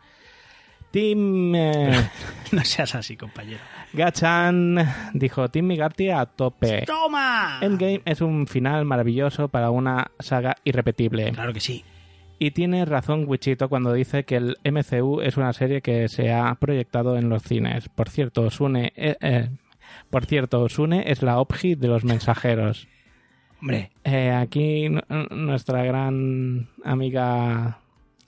[0.92, 2.10] Team eh.
[2.52, 3.60] No seas así, compañero.
[3.94, 4.78] Gachan
[5.14, 6.84] dijo Team Migarty a tope.
[6.86, 7.60] ¡Toma!
[7.62, 11.32] Endgame es un final maravilloso para una saga irrepetible.
[11.32, 11.84] Claro que sí.
[12.40, 16.56] Y tiene razón Wichito cuando dice que el MCU es una serie que se ha
[16.56, 17.88] proyectado en los cines.
[17.90, 19.50] Por cierto, Sune, eh, eh,
[20.12, 22.88] por cierto, Sune es la OPGI de los mensajeros.
[23.60, 24.88] Hombre, Eh, aquí
[25.32, 27.80] nuestra gran amiga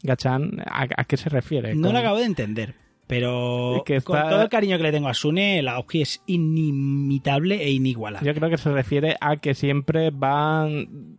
[0.03, 1.75] Gachan, ¿a, a qué se refiere?
[1.75, 2.75] no lo acabo de entender.
[3.07, 6.23] Pero Que está- con todo el cariño que le tengo a Sune, la Oji es
[6.25, 8.25] inimitable e inigualable.
[8.27, 11.17] Yo creo que se refiere a que siempre van,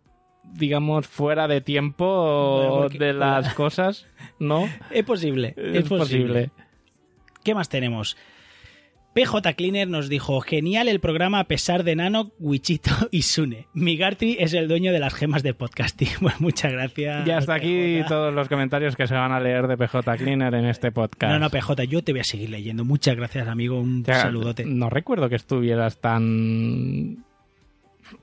[0.53, 4.07] digamos, fuera de tiempo Bueno, de las cosas,
[4.39, 4.67] ¿no?
[4.91, 6.49] Es posible, es, Es posible.
[7.43, 8.17] ¿Qué más tenemos?
[9.15, 13.69] PJ Cleaner nos dijo, genial el programa a pesar de Nano, Wichito y Sune.
[13.73, 16.09] Migartri es el dueño de las gemas de podcasting.
[16.19, 17.23] Bueno, muchas gracias.
[17.25, 20.65] Ya hasta aquí todos los comentarios que se van a leer de PJ Cleaner en
[20.65, 21.31] este podcast.
[21.31, 22.83] No, no, PJ, yo te voy a seguir leyendo.
[22.83, 23.79] Muchas gracias, amigo.
[23.79, 24.65] Un saludote.
[24.65, 27.23] No recuerdo que estuvieras tan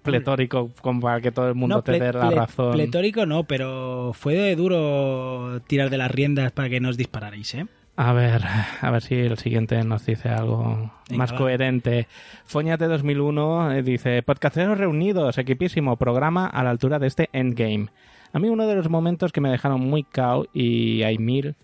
[0.02, 2.72] pletórico como para que todo el mundo No, te dé la razón.
[2.72, 7.66] Pletórico no, pero fue duro tirar de las riendas para que nos dispararais, ¿eh?
[7.94, 8.42] A ver,
[8.80, 11.36] a ver si el siguiente nos dice algo Venga, más va.
[11.36, 12.08] coherente.
[12.44, 17.88] Foñate 2001 eh, dice, podcasteros reunidos, equipísimo, programa a la altura de este endgame.
[18.32, 21.54] A mí uno de los momentos que me dejaron muy cao y hay mil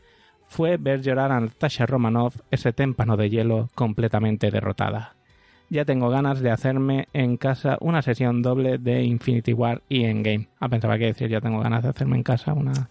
[0.49, 5.15] fue ver llorar a Natasha Romanoff, ese témpano de hielo completamente derrotada.
[5.71, 10.49] Ya tengo ganas de hacerme en casa una sesión doble de Infinity War y Endgame.
[10.61, 12.91] Ah, pensaba que decir ya tengo ganas de hacerme en casa una...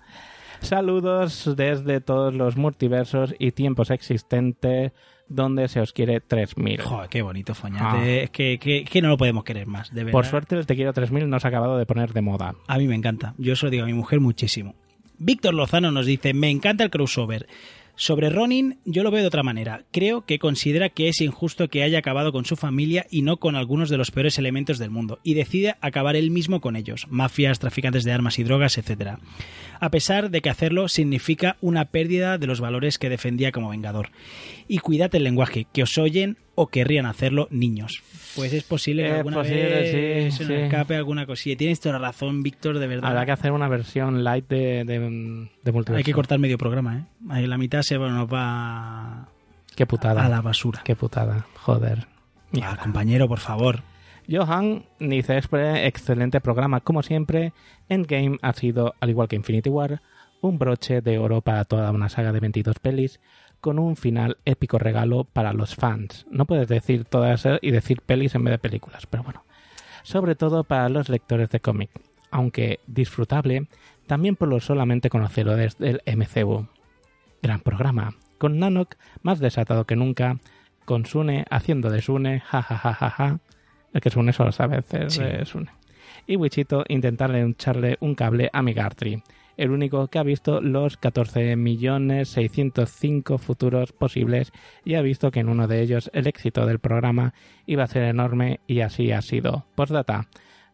[0.62, 4.92] Saludos desde todos los multiversos y tiempos existentes
[5.30, 6.82] donde se os quiere 3000.
[6.82, 8.24] Joder, qué bonito, Foñate.
[8.24, 10.10] Es que, que- que no lo podemos querer más, de verdad.
[10.10, 10.22] Ah.
[10.22, 12.56] Por suerte el Te quiero 3000 no se ha acabado de poner de moda.
[12.68, 13.34] A mí me encanta.
[13.38, 14.76] Yo se lo digo a mi mujer muchísimo.
[15.20, 17.48] Víctor Lozano nos dice, me encanta el crossover.
[18.00, 19.82] Sobre Ronin, yo lo veo de otra manera.
[19.92, 23.56] Creo que considera que es injusto que haya acabado con su familia y no con
[23.56, 27.58] algunos de los peores elementos del mundo, y decide acabar él mismo con ellos, mafias,
[27.58, 29.18] traficantes de armas y drogas, etc.
[29.80, 34.10] A pesar de que hacerlo significa una pérdida de los valores que defendía como vengador.
[34.68, 38.02] Y cuidad el lenguaje, que os oyen o querrían hacerlo niños.
[38.36, 40.64] Pues es posible que Es alguna posible, vez sí, se nos sí.
[40.66, 41.56] escape alguna cosilla.
[41.58, 43.10] Tienes toda la razón, Víctor, de verdad.
[43.10, 45.48] Habrá que hacer una versión light de, de.
[45.96, 47.04] Hay que cortar medio programa, ¿eh?
[47.30, 49.30] Ahí la mitad se va- nos va
[49.76, 50.26] Qué putada.
[50.26, 50.82] a la basura.
[50.84, 51.46] Qué putada.
[51.56, 52.08] Joder.
[52.62, 53.82] Ah, compañero, por favor.
[54.30, 57.54] Johan dice, "Expre- excelente programa, como siempre.
[57.90, 60.02] Endgame ha sido, al igual que Infinity War,
[60.42, 63.20] un broche de oro para toda una saga de 22 pelis,
[63.62, 66.26] con un final épico regalo para los fans.
[66.30, 69.44] No puedes decir todas y decir pelis en vez de películas, pero bueno.
[70.04, 71.90] Sobre todo para los lectores de cómic,
[72.32, 73.68] aunque disfrutable,
[74.06, 76.68] también por los solamente conocedores del MCU.
[77.42, 80.38] Gran programa, con Nanok más desatado que nunca,
[80.86, 83.40] con Sune haciendo de Sune, ja ja ja ja ja.
[83.94, 85.22] El que Sune solo sabe hacer Sí.
[85.24, 85.70] de Sune.
[86.26, 89.24] Y Wichito intentarle echarle un cable a Migartri,
[89.56, 94.52] el único que ha visto los 14.605 futuros posibles
[94.84, 97.34] y ha visto que en uno de ellos el éxito del programa
[97.66, 99.66] iba a ser enorme y así ha sido.
[99.76, 100.28] Postdata.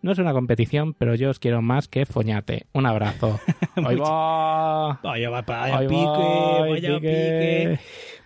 [0.04, 2.68] No es una competición, pero yo os quiero más que foñate.
[2.74, 3.40] Un abrazo.
[3.76, 5.00] ¡Ahí va!
[5.02, 7.00] Vaya, va- vaya pique, voy, vaya pique.
[7.00, 7.80] pique.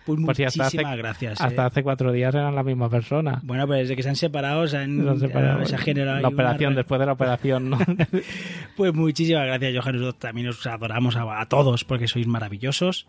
[0.04, 1.40] Pues Pues hasta muchísimas hace- gracias.
[1.40, 1.66] Hasta eh.
[1.66, 3.40] hace cuatro días eran la misma persona.
[3.44, 6.72] Bueno, pues desde que se han separado, se han, se ha generado ahí la operación,
[6.72, 7.78] ra- después de la operación, ¿no?
[8.76, 9.94] Pues muchísimas gracias, Johan.
[9.96, 13.06] Nosotros también os adoramos a, a todos porque sois maravillosos.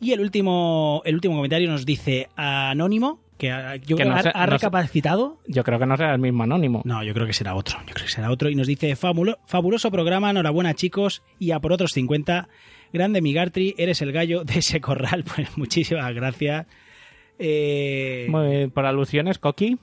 [0.00, 4.22] Y el último, el último comentario nos dice Anónimo, que ha- yo Que no ha,
[4.22, 5.38] no recapacitado.
[5.46, 6.82] Yo creo que no será el mismo anónimo.
[6.84, 7.78] No, yo creo que será otro.
[7.86, 8.48] Yo creo que será otro.
[8.50, 11.22] Y nos dice fabulo- fabuloso programa, enhorabuena chicos.
[11.38, 12.48] Y a por otros 50.
[12.92, 15.24] Grande Migartri, eres el gallo de ese corral.
[15.34, 16.66] Pues muchísimas gracias.
[17.38, 19.78] Eh, Muy bien, por alusiones, Coqui.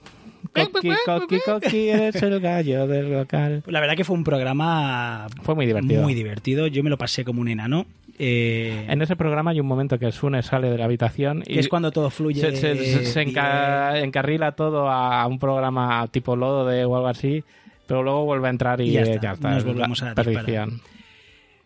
[0.53, 3.63] Coqui, Coqui, Coqui, eres el gallo del local.
[3.67, 6.01] la verdad que fue un programa Fue muy divertido.
[6.01, 6.67] muy divertido.
[6.67, 7.85] Yo me lo pasé como un enano.
[8.19, 11.59] Eh, En ese programa hay un momento que Sune sale de la habitación y que
[11.59, 12.39] es cuando todo fluye.
[12.41, 17.07] se, se- se- se enca- encarrila todo a un programa tipo lodo de o algo
[17.07, 17.43] así,
[17.87, 19.51] pero luego vuelve a entrar y, ya está, ya está.
[19.51, 20.33] nos la volvemos a disparar.
[20.33, 20.81] perdición.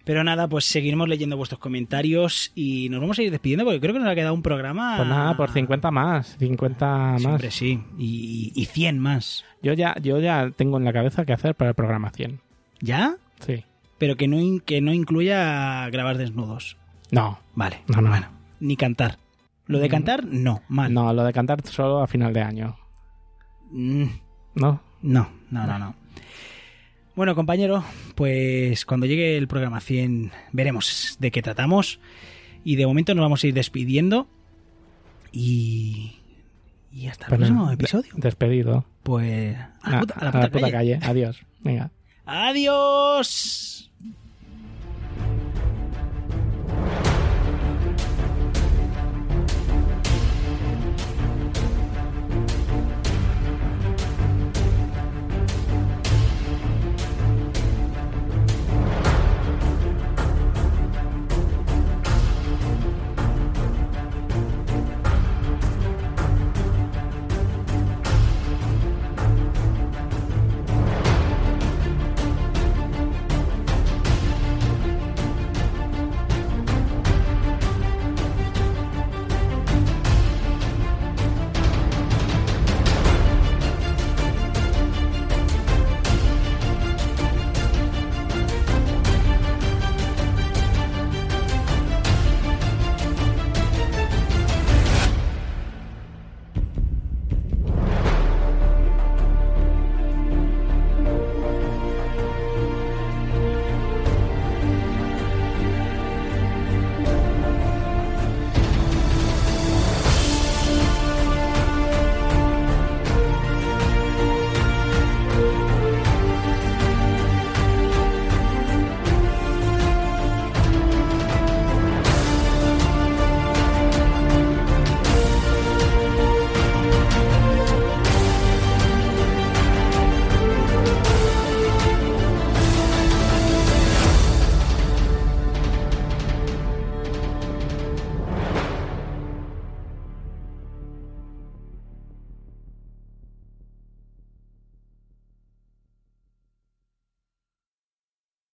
[0.03, 3.91] Pero nada, pues seguiremos leyendo vuestros comentarios y nos vamos a ir despidiendo porque creo
[3.93, 4.97] que nos ha quedado un programa.
[4.97, 7.21] Pues nada, por 50 más, 50 más.
[7.21, 7.79] Siempre sí.
[7.97, 9.43] Y, y 100 más.
[9.63, 12.39] Yo ya, yo ya tengo en la cabeza qué hacer para el programa 100.
[12.81, 13.15] ¿Ya?
[13.39, 13.63] Sí.
[13.97, 16.77] Pero que no, que no incluya grabar desnudos.
[17.11, 17.81] No, Vale.
[17.87, 18.09] no, no.
[18.09, 18.27] Bueno,
[18.59, 19.17] ni cantar.
[19.67, 19.91] Lo de Mm.
[19.91, 20.61] cantar, no.
[20.67, 20.93] Mal.
[20.93, 22.77] No, lo de cantar solo a final de año.
[23.71, 24.05] Mm,
[24.55, 24.81] ¿No?
[25.01, 25.95] No, no, no, no.
[27.15, 27.83] Bueno, compañero,
[28.15, 31.99] pues cuando llegue el programa 100 veremos de qué tratamos.
[32.63, 34.27] Y de momento nos vamos a ir despidiendo.
[35.31, 36.15] Y.
[36.91, 38.11] Y hasta el Pues próximo episodio.
[38.15, 38.85] de- despedido.
[39.03, 39.57] Pues.
[39.81, 40.71] A la Ah, puta, a la puta calle.
[40.71, 40.99] calle.
[41.03, 41.41] Adiós.
[41.61, 41.91] Venga.
[42.25, 43.89] ¡Adiós!